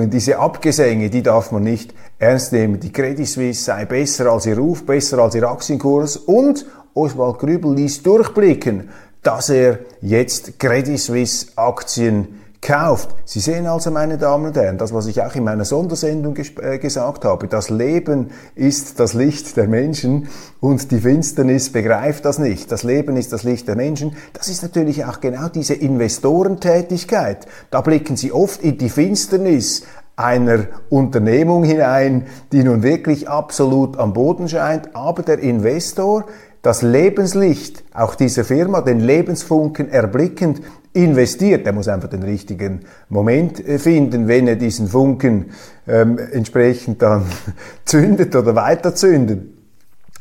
diese 0.09 0.37
Abgesänge, 0.37 1.09
die 1.09 1.23
darf 1.23 1.51
man 1.51 1.63
nicht 1.63 1.93
ernst 2.19 2.51
nehmen. 2.53 2.79
Die 2.79 2.91
Credit 2.91 3.27
Suisse 3.27 3.63
sei 3.63 3.85
besser 3.85 4.31
als 4.31 4.45
ihr 4.45 4.57
Ruf, 4.57 4.85
besser 4.85 5.19
als 5.19 5.35
ihr 5.35 5.49
Aktienkurs 5.49 6.17
und 6.17 6.65
Oswald 6.93 7.39
Grübel 7.39 7.75
ließ 7.75 8.03
durchblicken, 8.03 8.89
dass 9.21 9.49
er 9.49 9.79
jetzt 10.01 10.59
Credit 10.59 10.99
Suisse 10.99 11.47
Aktien 11.55 12.44
kauft. 12.65 13.15
Sie 13.25 13.39
sehen 13.39 13.67
also, 13.67 13.91
meine 13.91 14.17
Damen 14.17 14.47
und 14.47 14.57
Herren, 14.57 14.79
das, 14.79 14.91
was 14.91 15.05
ich 15.05 15.21
auch 15.21 15.35
in 15.35 15.43
meiner 15.43 15.65
Sondersendung 15.65 16.35
äh, 16.35 16.79
gesagt 16.79 17.23
habe, 17.23 17.47
das 17.47 17.69
Leben 17.69 18.31
ist 18.55 18.99
das 18.99 19.13
Licht 19.13 19.55
der 19.55 19.67
Menschen 19.67 20.29
und 20.59 20.91
die 20.91 20.99
Finsternis 20.99 21.71
begreift 21.71 22.25
das 22.25 22.39
nicht. 22.39 22.71
Das 22.71 22.81
Leben 22.81 23.17
ist 23.17 23.31
das 23.31 23.43
Licht 23.43 23.67
der 23.67 23.75
Menschen. 23.75 24.15
Das 24.33 24.47
ist 24.47 24.63
natürlich 24.63 25.05
auch 25.05 25.21
genau 25.21 25.47
diese 25.47 25.75
Investorentätigkeit. 25.75 27.45
Da 27.69 27.81
blicken 27.81 28.17
Sie 28.17 28.31
oft 28.31 28.63
in 28.63 28.79
die 28.79 28.89
Finsternis 28.89 29.83
einer 30.15 30.65
Unternehmung 30.89 31.63
hinein, 31.63 32.25
die 32.51 32.63
nun 32.63 32.83
wirklich 32.83 33.29
absolut 33.29 33.97
am 33.97 34.13
Boden 34.13 34.47
scheint, 34.47 34.95
aber 34.95 35.23
der 35.23 35.39
Investor 35.39 36.25
das 36.65 36.81
Lebenslicht 36.81 37.83
auch 37.93 38.15
dieser 38.15 38.43
Firma, 38.43 38.81
den 38.81 38.99
Lebensfunken 38.99 39.87
erblickend, 39.91 40.61
investiert. 40.93 41.67
Er 41.67 41.73
muss 41.73 41.87
einfach 41.87 42.09
den 42.09 42.23
richtigen 42.23 42.81
Moment 43.07 43.65
äh, 43.65 43.77
finden, 43.77 44.27
wenn 44.27 44.47
er 44.47 44.55
diesen 44.55 44.87
Funken 44.87 45.51
ähm, 45.87 46.17
entsprechend 46.17 47.03
dann 47.03 47.25
zündet 47.85 48.35
oder 48.35 48.55
weiterzündet. 48.55 49.43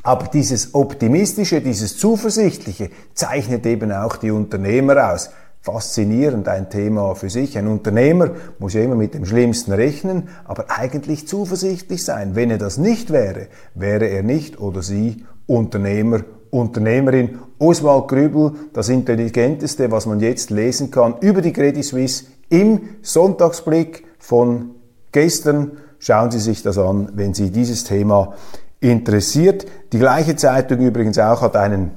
Aber 0.03 0.27
dieses 0.27 0.75
Optimistische, 0.75 1.63
dieses 1.63 1.97
Zuversichtliche 1.97 2.91
zeichnet 3.15 3.65
eben 3.65 3.91
auch 3.91 4.17
die 4.17 4.31
Unternehmer 4.31 5.13
aus. 5.13 5.31
Faszinierend, 5.63 6.47
ein 6.47 6.69
Thema 6.69 7.15
für 7.15 7.31
sich. 7.31 7.57
Ein 7.57 7.69
Unternehmer 7.69 8.33
muss 8.59 8.75
ja 8.75 8.83
immer 8.83 8.97
mit 8.97 9.15
dem 9.15 9.25
Schlimmsten 9.25 9.73
rechnen, 9.73 10.29
aber 10.45 10.67
eigentlich 10.69 11.27
zuversichtlich 11.27 12.05
sein. 12.05 12.35
Wenn 12.35 12.51
er 12.51 12.59
das 12.59 12.77
nicht 12.77 13.11
wäre, 13.11 13.47
wäre 13.75 14.05
er 14.09 14.23
nicht 14.23 14.61
oder 14.61 14.83
sie 14.83 15.25
Unternehmer 15.47 16.21
Unternehmerin 16.55 17.41
Oswald 17.59 18.07
Grübel, 18.07 18.53
das 18.73 18.89
Intelligenteste, 18.89 19.91
was 19.91 20.07
man 20.07 20.21
jetzt 20.21 20.51
lesen 20.51 20.93
kann 20.93 21.17
über 21.21 21.43
die 21.43 21.53
Credit 21.53 21.85
Suisse 21.85 22.27
im 22.49 22.81
Sonntagsblick 23.03 24.05
von 24.21 24.71
gestern. 25.11 25.73
Schauen 25.99 26.31
Sie 26.31 26.39
sich 26.39 26.63
das 26.63 26.79
an, 26.79 27.11
wenn 27.15 27.35
Sie 27.35 27.51
dieses 27.51 27.83
Thema 27.83 28.35
interessiert. 28.79 29.67
Die 29.93 29.99
gleiche 29.99 30.37
Zeitung 30.37 30.79
übrigens 30.79 31.19
auch 31.19 31.43
hat 31.43 31.57
einen 31.57 31.91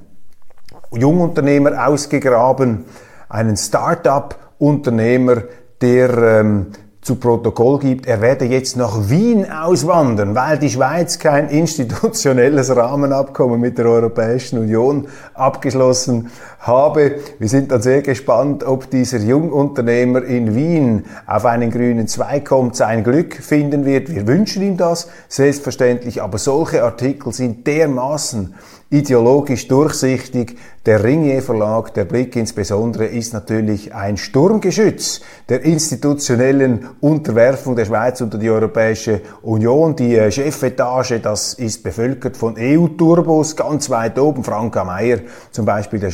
Jungunternehmer 0.91 1.88
ausgegraben, 1.88 2.86
einen 3.29 3.57
Start-up-Unternehmer, 3.57 5.43
der 5.81 6.17
ähm, 6.17 6.67
zu 7.07 7.15
Protokoll 7.15 7.79
gibt, 7.79 8.05
er 8.05 8.19
werde 8.19 8.43
jetzt 8.43 8.75
nach 8.75 9.09
Wien 9.09 9.49
auswandern, 9.49 10.35
weil 10.35 10.59
die 10.59 10.69
Schweiz 10.69 11.17
kein 11.17 11.47
institutionelles 11.49 12.75
Rahmenabkommen 12.75 13.61
mit 13.61 13.77
der 13.77 13.85
Europäischen 13.85 14.59
Union 14.59 15.07
abgeschlossen 15.33 16.29
habe. 16.67 17.15
Wir 17.39 17.47
sind 17.47 17.71
dann 17.71 17.82
sehr 17.82 18.01
gespannt, 18.01 18.63
ob 18.63 18.89
dieser 18.89 19.19
Jungunternehmer 19.19 20.23
in 20.23 20.56
Wien 20.56 21.06
auf 21.25 21.45
einen 21.45 21.71
grünen 21.71 22.08
Zweig 22.08 22.45
kommt, 22.45 22.75
sein 22.75 23.03
Glück 23.03 23.34
finden 23.34 23.86
wird. 23.86 24.13
Wir 24.13 24.27
wünschen 24.27 24.62
ihm 24.62 24.77
das, 24.77 25.10
selbstverständlich, 25.30 26.21
aber 26.21 26.38
solche 26.38 26.84
Artikel 26.84 27.34
sind 27.34 27.65
dermaßen 27.65 28.53
ideologisch 28.89 29.67
durchsichtig. 29.67 30.58
Der 30.86 31.03
Ringier 31.03 31.41
Verlag, 31.41 31.93
der 31.93 32.06
Blick 32.06 32.38
insbesondere, 32.38 33.06
ist 33.06 33.34
natürlich 33.34 33.93
ein 33.93 34.15
Sturmgeschütz 34.15 35.19
der 35.49 35.63
institutionellen 35.63 36.88
Unterwerfung 37.01 37.75
der 37.75 37.84
Schweiz 37.84 38.21
unter 38.21 38.38
die 38.38 38.49
Europäische 38.49 39.19
Union. 39.41 39.97
Die 39.97 40.15
äh, 40.15 40.32
Chefetage, 40.32 41.19
das 41.19 41.53
ist 41.56 41.84
bevölkert 41.84 42.38
von 42.38 42.56
EU-Turbos 42.58 43.58
ganz 43.58 43.89
weit 43.89 44.17
oben. 44.17 44.45
Franka 44.45 44.86
Meyer 44.86 45.19
zum 45.51 45.65
Beispiel, 45.65 45.99
der 45.99 46.12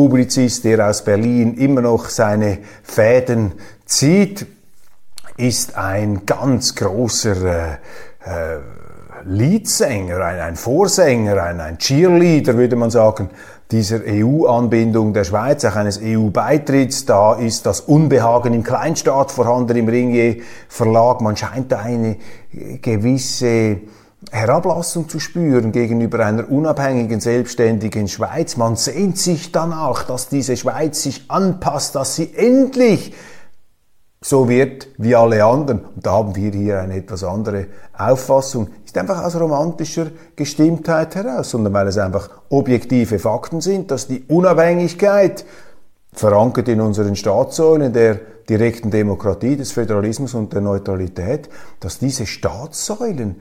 Chefpublizist, 0.00 0.64
der 0.64 0.88
aus 0.88 1.04
Berlin 1.04 1.54
immer 1.54 1.82
noch 1.82 2.08
seine 2.08 2.58
Fäden 2.82 3.52
zieht, 3.84 4.46
ist 5.36 5.76
ein 5.76 6.26
ganz 6.26 6.74
großer 6.74 7.44
äh, 7.44 7.72
äh, 8.24 8.60
Leadsänger, 9.24 10.24
ein, 10.24 10.40
ein 10.40 10.56
Vorsänger, 10.56 11.42
ein, 11.42 11.60
ein 11.60 11.78
Cheerleader, 11.78 12.56
würde 12.56 12.76
man 12.76 12.90
sagen, 12.90 13.30
dieser 13.70 14.00
EU-Anbindung 14.04 15.12
der 15.12 15.24
Schweiz, 15.24 15.64
auch 15.64 15.76
eines 15.76 16.00
EU-Beitritts. 16.02 17.06
Da 17.06 17.34
ist 17.34 17.66
das 17.66 17.80
Unbehagen 17.80 18.52
im 18.54 18.64
Kleinstaat 18.64 19.30
vorhanden 19.30 19.76
im 19.76 19.88
Ringier 19.88 20.36
Verlag. 20.68 21.20
Man 21.20 21.36
scheint 21.36 21.70
da 21.70 21.78
eine 21.78 22.16
gewisse 22.82 23.78
Herablassung 24.30 25.08
zu 25.08 25.18
spüren 25.18 25.72
gegenüber 25.72 26.24
einer 26.24 26.50
unabhängigen, 26.50 27.20
selbstständigen 27.20 28.06
Schweiz. 28.06 28.56
Man 28.56 28.76
sehnt 28.76 29.16
sich 29.16 29.50
danach, 29.50 30.04
dass 30.04 30.28
diese 30.28 30.56
Schweiz 30.56 31.02
sich 31.02 31.24
anpasst, 31.28 31.94
dass 31.94 32.16
sie 32.16 32.34
endlich 32.34 33.14
so 34.22 34.48
wird 34.48 34.88
wie 34.98 35.16
alle 35.16 35.42
anderen. 35.44 35.80
Und 35.96 36.06
da 36.06 36.12
haben 36.12 36.36
wir 36.36 36.50
hier 36.50 36.80
eine 36.80 36.96
etwas 36.96 37.24
andere 37.24 37.66
Auffassung. 37.96 38.68
Ist 38.84 38.98
einfach 38.98 39.24
aus 39.24 39.36
romantischer 39.36 40.08
Gestimmtheit 40.36 41.14
heraus, 41.14 41.50
sondern 41.50 41.72
weil 41.72 41.88
es 41.88 41.96
einfach 41.96 42.28
objektive 42.50 43.18
Fakten 43.18 43.62
sind, 43.62 43.90
dass 43.90 44.06
die 44.06 44.24
Unabhängigkeit 44.28 45.46
verankert 46.12 46.68
in 46.68 46.82
unseren 46.82 47.16
Staatssäulen 47.16 47.92
der 47.92 48.20
direkten 48.48 48.90
Demokratie, 48.90 49.56
des 49.56 49.72
Föderalismus 49.72 50.34
und 50.34 50.52
der 50.52 50.60
Neutralität, 50.60 51.48
dass 51.78 51.98
diese 51.98 52.26
Staatssäulen 52.26 53.36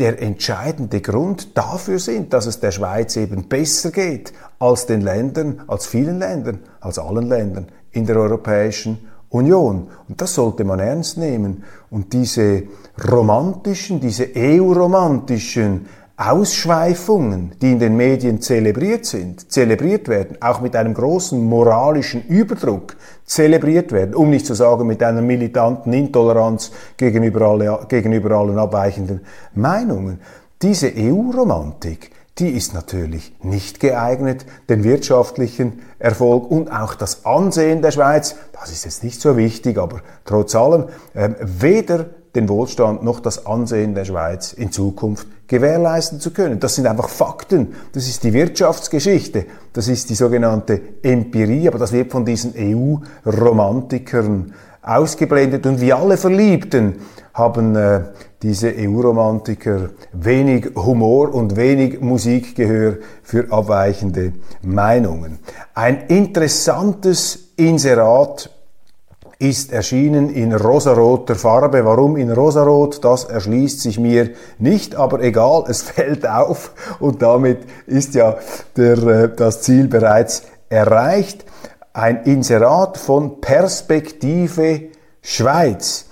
der 0.00 0.20
entscheidende 0.22 1.02
Grund 1.02 1.56
dafür 1.56 1.98
sind, 1.98 2.32
dass 2.32 2.46
es 2.46 2.58
der 2.58 2.72
Schweiz 2.72 3.16
eben 3.16 3.48
besser 3.48 3.90
geht 3.90 4.32
als 4.58 4.86
den 4.86 5.02
Ländern, 5.02 5.60
als 5.66 5.86
vielen 5.86 6.18
Ländern, 6.18 6.60
als 6.80 6.98
allen 6.98 7.28
Ländern 7.28 7.66
in 7.92 8.06
der 8.06 8.16
Europäischen 8.16 9.06
Union. 9.28 9.88
Und 10.08 10.20
das 10.20 10.34
sollte 10.34 10.64
man 10.64 10.80
ernst 10.80 11.18
nehmen. 11.18 11.64
Und 11.90 12.14
diese 12.14 12.62
romantischen, 13.10 14.00
diese 14.00 14.28
EU-romantischen 14.34 15.86
Ausschweifungen, 16.20 17.52
die 17.62 17.72
in 17.72 17.78
den 17.78 17.96
Medien 17.96 18.42
zelebriert 18.42 19.06
sind, 19.06 19.50
zelebriert 19.50 20.06
werden, 20.06 20.36
auch 20.42 20.60
mit 20.60 20.76
einem 20.76 20.92
großen 20.92 21.42
moralischen 21.42 22.26
Überdruck 22.26 22.94
zelebriert 23.24 23.90
werden, 23.90 24.14
um 24.14 24.28
nicht 24.28 24.44
zu 24.44 24.52
sagen 24.52 24.86
mit 24.86 25.02
einer 25.02 25.22
militanten 25.22 25.94
Intoleranz 25.94 26.72
gegenüber, 26.98 27.46
alle, 27.48 27.86
gegenüber 27.88 28.32
allen 28.32 28.58
abweichenden 28.58 29.22
Meinungen. 29.54 30.20
Diese 30.60 30.92
EU-Romantik, 30.94 32.10
die 32.40 32.50
ist 32.50 32.74
natürlich 32.74 33.32
nicht 33.42 33.80
geeignet, 33.80 34.46
den 34.68 34.82
wirtschaftlichen 34.82 35.80
Erfolg 35.98 36.50
und 36.50 36.72
auch 36.72 36.94
das 36.94 37.26
Ansehen 37.26 37.82
der 37.82 37.90
Schweiz, 37.90 38.34
das 38.52 38.72
ist 38.72 38.84
jetzt 38.84 39.04
nicht 39.04 39.20
so 39.20 39.36
wichtig, 39.36 39.78
aber 39.78 40.00
trotz 40.24 40.54
allem, 40.54 40.86
äh, 41.14 41.30
weder 41.40 42.06
den 42.34 42.48
Wohlstand 42.48 43.02
noch 43.02 43.20
das 43.20 43.44
Ansehen 43.46 43.94
der 43.94 44.04
Schweiz 44.04 44.52
in 44.52 44.72
Zukunft 44.72 45.26
gewährleisten 45.48 46.20
zu 46.20 46.30
können. 46.30 46.60
Das 46.60 46.76
sind 46.76 46.86
einfach 46.86 47.08
Fakten. 47.08 47.74
Das 47.92 48.06
ist 48.06 48.22
die 48.22 48.32
Wirtschaftsgeschichte. 48.32 49.46
Das 49.72 49.88
ist 49.88 50.10
die 50.10 50.14
sogenannte 50.14 50.80
Empirie, 51.02 51.66
aber 51.68 51.78
das 51.78 51.92
wird 51.92 52.12
von 52.12 52.24
diesen 52.24 52.54
EU-Romantikern 52.56 54.54
ausgeblendet. 54.80 55.66
Und 55.66 55.80
wie 55.80 55.92
alle 55.92 56.16
Verliebten 56.16 57.00
haben 57.34 57.74
äh, 57.74 58.02
diese 58.42 58.72
EU-Romantiker 58.76 59.90
wenig 60.12 60.74
Humor 60.74 61.34
und 61.34 61.56
wenig 61.56 62.00
Musikgehör 62.00 62.96
für 63.22 63.52
abweichende 63.52 64.32
Meinungen. 64.62 65.40
Ein 65.74 66.06
interessantes 66.08 67.50
Inserat 67.56 68.50
ist 69.40 69.72
erschienen 69.72 70.28
in 70.28 70.52
rosaroter 70.52 71.34
Farbe. 71.34 71.84
Warum 71.84 72.16
in 72.16 72.30
rosarot? 72.30 73.02
Das 73.02 73.24
erschließt 73.24 73.80
sich 73.80 73.98
mir 73.98 74.30
nicht, 74.58 74.94
aber 74.94 75.22
egal, 75.22 75.64
es 75.66 75.82
fällt 75.90 76.28
auf 76.28 76.72
und 77.00 77.22
damit 77.22 77.60
ist 77.86 78.14
ja 78.14 78.36
der, 78.76 78.98
äh, 78.98 79.34
das 79.34 79.62
Ziel 79.62 79.88
bereits 79.88 80.44
erreicht. 80.68 81.46
Ein 81.92 82.24
Inserat 82.24 82.98
von 82.98 83.40
Perspektive 83.40 84.90
Schweiz. 85.22 86.09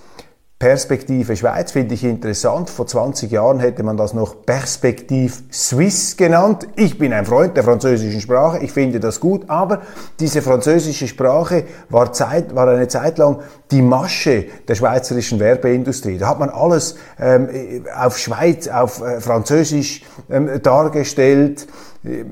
Perspektive 0.59 1.37
Schweiz 1.37 1.71
finde 1.71 1.95
ich 1.95 2.03
interessant. 2.03 2.69
Vor 2.69 2.85
20 2.85 3.31
Jahren 3.31 3.61
hätte 3.61 3.85
man 3.85 3.97
das 3.97 4.13
noch 4.13 4.45
Perspektiv 4.45 5.45
Suisse 5.53 6.17
genannt. 6.17 6.67
Ich 6.75 6.99
bin 6.99 7.13
ein 7.13 7.27
Freund 7.27 7.57
der 7.57 7.63
französischen 7.63 8.21
Sprache, 8.21 8.59
ich 8.59 8.73
finde 8.73 8.99
das 8.99 9.21
gut, 9.21 9.49
aber 9.49 9.83
diese 10.19 10.43
französische 10.43 11.07
Sprache 11.07 11.63
war, 11.91 12.13
Zeit, 12.13 12.57
war 12.57 12.67
eine 12.67 12.89
Zeit 12.89 13.19
lang 13.19 13.39
die 13.71 13.83
Masche 13.83 14.47
der 14.67 14.75
schweizerischen 14.75 15.39
Werbeindustrie. 15.39 16.19
Da 16.19 16.27
hat 16.29 16.41
man 16.41 16.51
alles 16.51 16.97
ähm, 17.21 17.85
auf 17.97 18.19
Schweiz, 18.19 18.67
auf 18.67 19.01
äh, 19.01 19.21
Französisch 19.21 20.03
ähm, 20.29 20.61
dargestellt, 20.61 21.69
äh, 22.03 22.25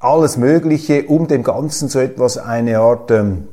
alles 0.00 0.38
Mögliche, 0.38 1.04
um 1.04 1.28
dem 1.28 1.42
Ganzen 1.42 1.90
so 1.90 1.98
etwas 1.98 2.38
eine 2.38 2.78
Art 2.78 3.10
ähm, 3.10 3.48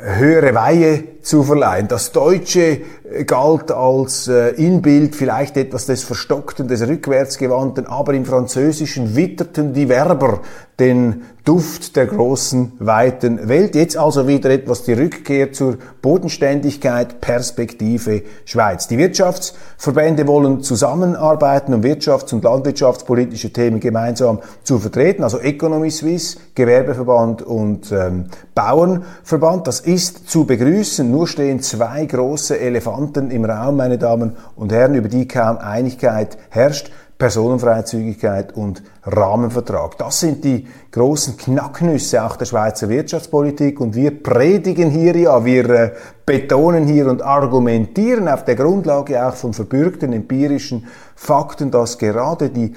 höhere 0.00 0.54
Weihe 0.54 1.17
zu 1.22 1.42
verleihen. 1.42 1.88
Das 1.88 2.12
Deutsche 2.12 2.80
galt 3.26 3.70
als 3.70 4.28
äh, 4.28 4.50
Inbild 4.50 5.16
vielleicht 5.16 5.56
etwas 5.56 5.86
des 5.86 6.04
Verstockten, 6.04 6.68
des 6.68 6.86
Rückwärtsgewandten, 6.86 7.86
aber 7.86 8.14
im 8.14 8.24
Französischen 8.24 9.16
witterten 9.16 9.72
die 9.72 9.88
Werber 9.88 10.40
den 10.78 11.22
Duft 11.44 11.96
der 11.96 12.06
großen, 12.06 12.72
weiten 12.78 13.48
Welt. 13.48 13.74
Jetzt 13.74 13.96
also 13.96 14.28
wieder 14.28 14.50
etwas 14.50 14.82
die 14.82 14.92
Rückkehr 14.92 15.50
zur 15.50 15.78
Bodenständigkeit, 16.02 17.20
Perspektive 17.20 18.22
Schweiz. 18.44 18.86
Die 18.86 18.98
Wirtschaftsverbände 18.98 20.26
wollen 20.26 20.62
zusammenarbeiten, 20.62 21.72
um 21.72 21.80
wirtschafts- 21.80 22.34
und 22.34 22.44
landwirtschaftspolitische 22.44 23.50
Themen 23.50 23.80
gemeinsam 23.80 24.40
zu 24.62 24.78
vertreten. 24.78 25.24
Also 25.24 25.38
Economy 25.38 25.90
Suisse, 25.90 26.38
Gewerbeverband 26.54 27.42
und 27.42 27.90
ähm, 27.90 28.26
Bauernverband. 28.54 29.66
Das 29.66 29.80
ist 29.80 30.28
zu 30.28 30.44
begrüßen. 30.44 31.07
Nur 31.08 31.26
stehen 31.26 31.60
zwei 31.60 32.04
große 32.04 32.58
Elefanten 32.58 33.30
im 33.30 33.44
Raum, 33.44 33.76
meine 33.76 33.98
Damen 33.98 34.36
und 34.56 34.72
Herren, 34.72 34.94
über 34.94 35.08
die 35.08 35.26
kaum 35.26 35.58
Einigkeit 35.58 36.38
herrscht. 36.50 36.90
Personenfreizügigkeit 37.18 38.56
und 38.56 38.80
Rahmenvertrag. 39.02 39.98
Das 39.98 40.20
sind 40.20 40.44
die 40.44 40.68
großen 40.92 41.36
Knacknüsse 41.36 42.22
auch 42.22 42.36
der 42.36 42.44
Schweizer 42.44 42.88
Wirtschaftspolitik 42.88 43.80
und 43.80 43.96
wir 43.96 44.22
predigen 44.22 44.88
hier 44.90 45.16
ja, 45.16 45.44
wir 45.44 45.68
äh, 45.68 45.92
betonen 46.24 46.86
hier 46.86 47.08
und 47.08 47.22
argumentieren 47.22 48.28
auf 48.28 48.44
der 48.44 48.54
Grundlage 48.54 49.26
auch 49.26 49.34
von 49.34 49.52
verbürgten 49.52 50.12
empirischen 50.12 50.86
Fakten, 51.16 51.72
dass 51.72 51.98
gerade 51.98 52.50
die 52.50 52.74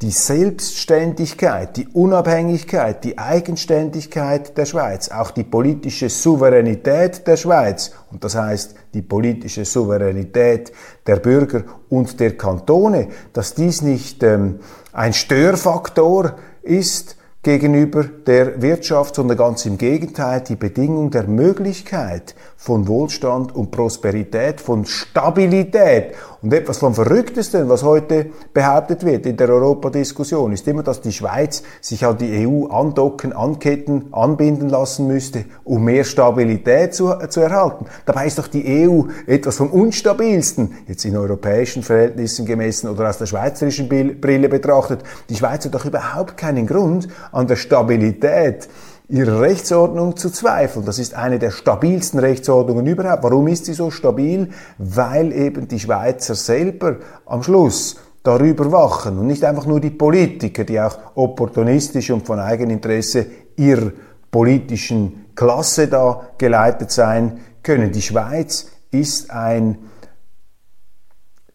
die 0.00 0.12
Selbstständigkeit, 0.12 1.76
die 1.76 1.88
Unabhängigkeit, 1.88 3.02
die 3.02 3.18
Eigenständigkeit 3.18 4.56
der 4.56 4.64
Schweiz, 4.64 5.08
auch 5.08 5.32
die 5.32 5.42
politische 5.42 6.08
Souveränität 6.08 7.26
der 7.26 7.36
Schweiz, 7.36 7.90
und 8.12 8.22
das 8.22 8.36
heißt 8.36 8.76
die 8.94 9.02
politische 9.02 9.64
Souveränität 9.64 10.72
der 11.04 11.16
Bürger 11.16 11.64
und 11.88 12.20
der 12.20 12.36
Kantone, 12.36 13.08
dass 13.32 13.54
dies 13.54 13.82
nicht 13.82 14.22
ähm, 14.22 14.60
ein 14.92 15.12
Störfaktor 15.12 16.36
ist, 16.62 17.18
gegenüber 17.42 18.04
der 18.04 18.60
Wirtschaft, 18.60 19.14
sondern 19.14 19.38
ganz 19.38 19.64
im 19.64 19.78
Gegenteil 19.78 20.42
die 20.42 20.56
Bedingung 20.56 21.10
der 21.10 21.24
Möglichkeit 21.24 22.34
von 22.56 22.88
Wohlstand 22.88 23.54
und 23.54 23.70
Prosperität, 23.70 24.60
von 24.60 24.84
Stabilität. 24.84 26.14
Und 26.40 26.52
etwas 26.52 26.78
vom 26.78 26.94
Verrücktesten, 26.94 27.68
was 27.68 27.82
heute 27.82 28.26
behauptet 28.54 29.04
wird 29.04 29.26
in 29.26 29.36
der 29.36 29.48
Europadiskussion, 29.48 30.52
ist 30.52 30.68
immer, 30.68 30.84
dass 30.84 31.00
die 31.00 31.10
Schweiz 31.10 31.64
sich 31.80 32.06
an 32.06 32.16
die 32.16 32.46
EU 32.46 32.66
andocken, 32.66 33.32
anketten, 33.32 34.12
anbinden 34.12 34.68
lassen 34.68 35.08
müsste, 35.08 35.46
um 35.64 35.82
mehr 35.82 36.04
Stabilität 36.04 36.94
zu, 36.94 37.12
zu 37.28 37.40
erhalten. 37.40 37.86
Dabei 38.06 38.26
ist 38.26 38.38
doch 38.38 38.46
die 38.46 38.86
EU 38.86 39.06
etwas 39.26 39.56
vom 39.56 39.70
Unstabilsten, 39.70 40.76
jetzt 40.86 41.04
in 41.04 41.16
europäischen 41.16 41.82
Verhältnissen 41.82 42.46
gemessen 42.46 42.88
oder 42.88 43.08
aus 43.08 43.18
der 43.18 43.26
schweizerischen 43.26 43.88
Brille 43.88 44.48
betrachtet. 44.48 45.00
Die 45.28 45.34
Schweiz 45.34 45.64
hat 45.64 45.74
doch 45.74 45.86
überhaupt 45.86 46.36
keinen 46.36 46.68
Grund, 46.68 47.08
an 47.32 47.48
der 47.48 47.56
Stabilität 47.56 48.68
ihrer 49.08 49.40
Rechtsordnung 49.40 50.16
zu 50.16 50.30
zweifeln. 50.30 50.84
Das 50.84 50.98
ist 50.98 51.14
eine 51.14 51.38
der 51.38 51.50
stabilsten 51.50 52.20
Rechtsordnungen 52.20 52.86
überhaupt. 52.86 53.22
Warum 53.22 53.48
ist 53.48 53.64
sie 53.64 53.72
so 53.72 53.90
stabil? 53.90 54.50
Weil 54.76 55.32
eben 55.32 55.66
die 55.66 55.80
Schweizer 55.80 56.34
selber 56.34 56.96
am 57.24 57.42
Schluss 57.42 57.96
darüber 58.22 58.70
wachen 58.70 59.18
und 59.18 59.26
nicht 59.26 59.44
einfach 59.44 59.64
nur 59.64 59.80
die 59.80 59.90
Politiker, 59.90 60.64
die 60.64 60.78
auch 60.78 60.98
opportunistisch 61.14 62.10
und 62.10 62.26
von 62.26 62.38
Eigeninteresse 62.38 63.26
ihrer 63.56 63.92
politischen 64.30 65.26
Klasse 65.34 65.88
da 65.88 66.28
geleitet 66.36 66.90
sein 66.90 67.40
können. 67.62 67.90
Die 67.90 68.02
Schweiz 68.02 68.66
ist 68.90 69.30
ein 69.30 69.78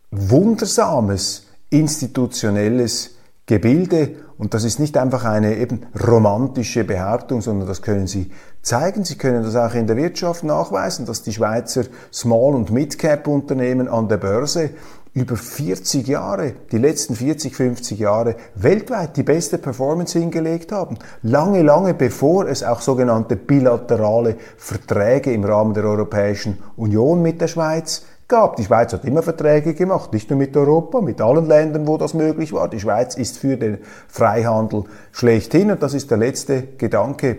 wundersames 0.09 1.47
institutionelles 1.69 3.12
Gebilde 3.45 4.15
und 4.37 4.53
das 4.53 4.63
ist 4.63 4.79
nicht 4.79 4.97
einfach 4.97 5.25
eine 5.25 5.57
eben 5.57 5.85
romantische 6.01 6.85
Behauptung, 6.85 7.41
sondern 7.41 7.67
das 7.67 7.81
können 7.81 8.07
Sie 8.07 8.31
zeigen. 8.61 9.03
Sie 9.03 9.17
können 9.17 9.43
das 9.43 9.55
auch 9.55 9.73
in 9.73 9.85
der 9.85 9.97
Wirtschaft 9.97 10.43
nachweisen, 10.43 11.05
dass 11.05 11.23
die 11.23 11.33
Schweizer 11.33 11.83
Small- 12.11 12.55
und 12.55 12.71
Mid-Cap-Unternehmen 12.71 13.89
an 13.89 14.07
der 14.07 14.17
Börse 14.17 14.69
über 15.13 15.35
40 15.35 16.07
Jahre, 16.07 16.53
die 16.71 16.77
letzten 16.77 17.15
40, 17.15 17.55
50 17.55 17.99
Jahre 17.99 18.35
weltweit 18.55 19.15
die 19.15 19.23
beste 19.23 19.59
Performance 19.59 20.17
hingelegt 20.17 20.71
haben. 20.71 20.97
Lange, 21.21 21.61
lange 21.61 21.93
bevor 21.93 22.47
es 22.47 22.63
auch 22.63 22.81
sogenannte 22.81 23.35
bilaterale 23.35 24.37
Verträge 24.57 25.31
im 25.31 25.43
Rahmen 25.43 25.75
der 25.75 25.83
Europäischen 25.83 26.57
Union 26.77 27.21
mit 27.21 27.41
der 27.41 27.47
Schweiz 27.47 28.03
gab. 28.27 28.55
Die 28.55 28.63
Schweiz 28.63 28.93
hat 28.93 29.05
immer 29.05 29.23
Verträge 29.23 29.73
gemacht, 29.73 30.13
nicht 30.13 30.29
nur 30.29 30.39
mit 30.39 30.55
Europa, 30.55 31.01
mit 31.01 31.21
allen 31.21 31.45
Ländern, 31.45 31.87
wo 31.87 31.97
das 31.97 32.13
möglich 32.13 32.53
war. 32.53 32.69
Die 32.69 32.79
Schweiz 32.79 33.15
ist 33.15 33.37
für 33.37 33.57
den 33.57 33.79
Freihandel 34.07 34.85
schlechthin 35.11 35.71
und 35.71 35.83
das 35.83 35.93
ist 35.93 36.11
der 36.11 36.17
letzte 36.17 36.63
Gedanke 36.77 37.37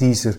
dieser 0.00 0.34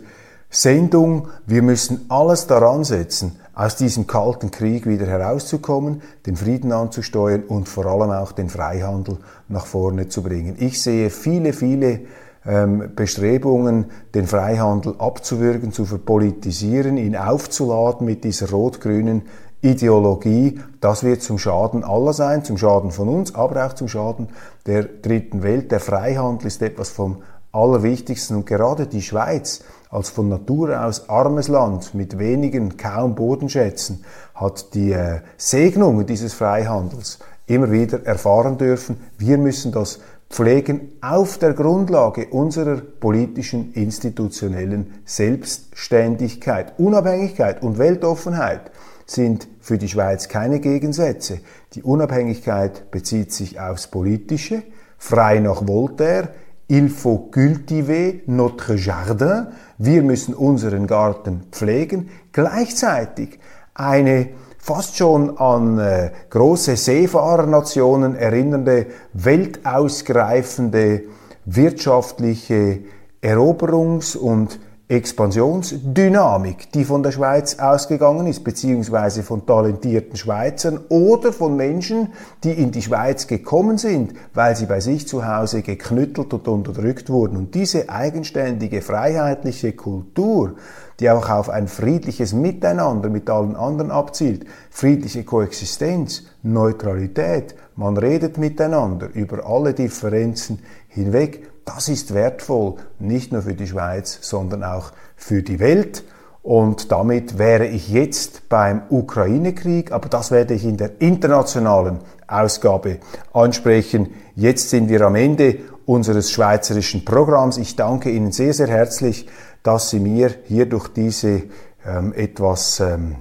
Sendung. 0.49 1.27
Wir 1.45 1.61
müssen 1.61 2.05
alles 2.09 2.47
daran 2.47 2.83
setzen, 2.83 3.39
aus 3.53 3.75
diesem 3.75 4.05
kalten 4.05 4.51
Krieg 4.51 4.85
wieder 4.85 5.07
herauszukommen, 5.07 6.01
den 6.25 6.35
Frieden 6.35 6.71
anzusteuern 6.71 7.43
und 7.43 7.67
vor 7.67 7.87
allem 7.87 8.11
auch 8.11 8.31
den 8.31 8.49
Freihandel 8.49 9.17
nach 9.47 9.65
vorne 9.65 10.09
zu 10.09 10.21
bringen. 10.21 10.55
Ich 10.59 10.81
sehe 10.81 11.09
viele, 11.09 11.53
viele 11.53 12.01
ähm, 12.45 12.91
Bestrebungen, 12.95 13.85
den 14.15 14.27
Freihandel 14.27 14.95
abzuwürgen, 14.99 15.71
zu 15.71 15.85
verpolitisieren, 15.85 16.97
ihn 16.97 17.15
aufzuladen 17.15 18.05
mit 18.05 18.23
dieser 18.23 18.49
rot-grünen 18.51 19.23
Ideologie, 19.61 20.59
das 20.81 21.03
wird 21.03 21.21
zum 21.21 21.39
Schaden 21.39 21.83
aller 21.83 22.13
sein, 22.13 22.43
zum 22.43 22.57
Schaden 22.57 22.91
von 22.91 23.09
uns, 23.09 23.33
aber 23.33 23.65
auch 23.65 23.73
zum 23.73 23.87
Schaden 23.87 24.29
der 24.65 24.83
dritten 24.83 25.41
Welt. 25.41 25.71
Der 25.71 25.79
Freihandel 25.79 26.47
ist 26.47 26.61
etwas 26.61 26.89
vom 26.89 27.23
Allerwichtigsten 27.51 28.37
und 28.37 28.45
gerade 28.45 28.85
die 28.87 29.01
Schweiz 29.01 29.63
als 29.89 30.09
von 30.09 30.29
Natur 30.29 30.83
aus 30.85 31.09
armes 31.09 31.47
Land 31.47 31.95
mit 31.95 32.19
wenigen, 32.19 32.77
kaum 32.77 33.15
Bodenschätzen 33.15 34.03
hat 34.35 34.73
die 34.73 34.91
äh, 34.91 35.21
Segnungen 35.37 36.05
dieses 36.05 36.33
Freihandels 36.33 37.19
immer 37.47 37.71
wieder 37.71 38.05
erfahren 38.05 38.57
dürfen. 38.57 38.97
Wir 39.17 39.37
müssen 39.37 39.71
das 39.71 39.99
pflegen 40.29 40.91
auf 41.01 41.37
der 41.37 41.53
Grundlage 41.53 42.27
unserer 42.27 42.75
politischen 42.75 43.73
institutionellen 43.73 44.93
Selbstständigkeit, 45.05 46.77
Unabhängigkeit 46.77 47.63
und 47.63 47.77
Weltoffenheit 47.77 48.71
sind 49.07 49.47
für 49.59 49.77
die 49.77 49.87
Schweiz 49.87 50.27
keine 50.27 50.59
Gegensätze. 50.59 51.39
Die 51.73 51.81
Unabhängigkeit 51.81 52.91
bezieht 52.91 53.31
sich 53.31 53.59
aufs 53.59 53.87
Politische, 53.87 54.63
frei 54.97 55.39
nach 55.39 55.65
Voltaire, 55.65 56.29
il 56.67 56.89
faut 56.89 57.31
cultiver 57.31 58.13
notre 58.25 58.75
jardin, 58.75 59.47
wir 59.77 60.03
müssen 60.03 60.33
unseren 60.33 60.85
Garten 60.85 61.43
pflegen, 61.51 62.09
gleichzeitig 62.33 63.39
eine 63.73 64.29
fast 64.57 64.97
schon 64.97 65.37
an 65.37 65.79
äh, 65.79 66.11
große 66.29 66.75
Seefahrernationen 66.75 68.15
erinnernde, 68.15 68.87
weltausgreifende 69.13 71.03
wirtschaftliche 71.45 72.79
Eroberungs- 73.21 74.17
und 74.17 74.59
Expansionsdynamik, 74.89 76.71
die 76.71 76.85
von 76.85 77.03
der 77.03 77.11
Schweiz 77.11 77.59
ausgegangen 77.59 78.25
ist, 78.25 78.45
beziehungsweise 78.45 79.21
von 79.21 79.45
talentierten 79.45 80.15
Schweizern 80.15 80.79
oder 80.87 81.33
von 81.33 81.57
Menschen, 81.57 82.13
die 82.45 82.53
in 82.53 82.71
die 82.71 82.81
Schweiz 82.81 83.27
gekommen 83.27 83.77
sind, 83.77 84.13
weil 84.33 84.55
sie 84.55 84.65
bei 84.65 84.79
sich 84.79 85.05
zu 85.05 85.27
Hause 85.27 85.61
geknüttelt 85.61 86.33
und 86.33 86.47
unterdrückt 86.47 87.09
wurden. 87.09 87.35
Und 87.35 87.53
diese 87.53 87.89
eigenständige, 87.89 88.81
freiheitliche 88.81 89.73
Kultur, 89.73 90.55
die 91.01 91.09
auch 91.09 91.29
auf 91.29 91.49
ein 91.49 91.67
friedliches 91.67 92.31
Miteinander 92.31 93.09
mit 93.09 93.29
allen 93.29 93.57
anderen 93.57 93.91
abzielt, 93.91 94.45
friedliche 94.69 95.25
Koexistenz, 95.25 96.23
Neutralität, 96.43 97.55
man 97.75 97.97
redet 97.97 98.37
miteinander 98.37 99.09
über 99.13 99.45
alle 99.45 99.73
Differenzen 99.73 100.59
hinweg, 100.87 101.45
das 101.67 101.89
ist 101.89 102.13
wertvoll, 102.13 102.75
nicht 102.97 103.31
nur 103.31 103.43
für 103.43 103.53
die 103.53 103.67
Schweiz, 103.67 104.17
sondern 104.21 104.63
auch 104.63 104.91
für 105.15 105.43
die 105.43 105.59
Welt. 105.59 106.03
Und 106.41 106.93
damit 106.93 107.37
wäre 107.37 107.67
ich 107.67 107.89
jetzt 107.89 108.47
beim 108.47 108.83
Ukraine-Krieg, 108.89 109.91
aber 109.91 110.07
das 110.07 110.31
werde 110.31 110.53
ich 110.53 110.63
in 110.63 110.77
der 110.77 111.01
internationalen 111.01 111.99
Ausgabe 112.25 112.99
ansprechen. 113.33 114.13
Jetzt 114.35 114.69
sind 114.69 114.87
wir 114.87 115.01
am 115.01 115.15
Ende 115.15 115.57
unseres 115.85 116.31
schweizerischen 116.31 117.03
Programms. 117.03 117.57
Ich 117.57 117.75
danke 117.75 118.11
Ihnen 118.11 118.31
sehr, 118.31 118.53
sehr 118.53 118.67
herzlich, 118.67 119.27
dass 119.61 119.89
Sie 119.89 119.99
mir 119.99 120.31
hier 120.45 120.67
durch 120.67 120.87
diese 120.87 121.43
ähm, 121.85 122.13
etwas 122.13 122.79
ähm, 122.79 123.17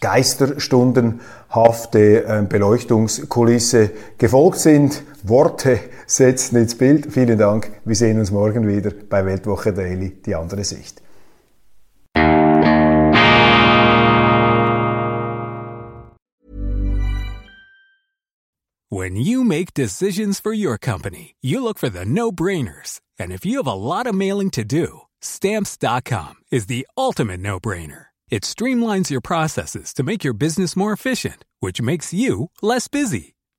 geisterstundenhafte 0.00 2.24
äh, 2.24 2.42
Beleuchtungskulisse 2.48 3.90
gefolgt 4.16 4.60
sind. 4.60 5.02
Worte 5.28 5.80
setzen 6.06 6.58
ins 6.58 6.74
Bild. 6.74 7.12
Vielen 7.12 7.38
Dank. 7.38 7.70
Wir 7.84 7.96
sehen 7.96 8.18
uns 8.18 8.30
morgen 8.30 8.66
wieder 8.66 8.90
bei 9.08 9.24
Weltwoche 9.24 9.72
Daily, 9.72 10.10
die 10.22 10.34
andere 10.34 10.64
Sicht. 10.64 11.02
When 18.92 19.14
you 19.14 19.44
make 19.44 19.72
decisions 19.72 20.40
for 20.40 20.52
your 20.52 20.76
company, 20.76 21.36
you 21.40 21.62
look 21.62 21.78
for 21.78 21.88
the 21.88 22.04
no-brainers. 22.04 23.00
And 23.18 23.30
if 23.30 23.46
you 23.46 23.58
have 23.58 23.68
a 23.68 23.74
lot 23.74 24.08
of 24.08 24.14
mailing 24.14 24.50
to 24.50 24.64
do, 24.64 25.02
stamps.com 25.20 26.34
is 26.50 26.66
the 26.66 26.88
ultimate 26.96 27.40
no-brainer. 27.40 28.06
It 28.30 28.42
streamlines 28.42 29.10
your 29.10 29.20
processes 29.20 29.92
to 29.94 30.02
make 30.02 30.24
your 30.24 30.34
business 30.34 30.76
more 30.76 30.92
efficient, 30.92 31.44
which 31.60 31.80
makes 31.80 32.12
you 32.12 32.50
less 32.62 32.88
busy. 32.88 33.34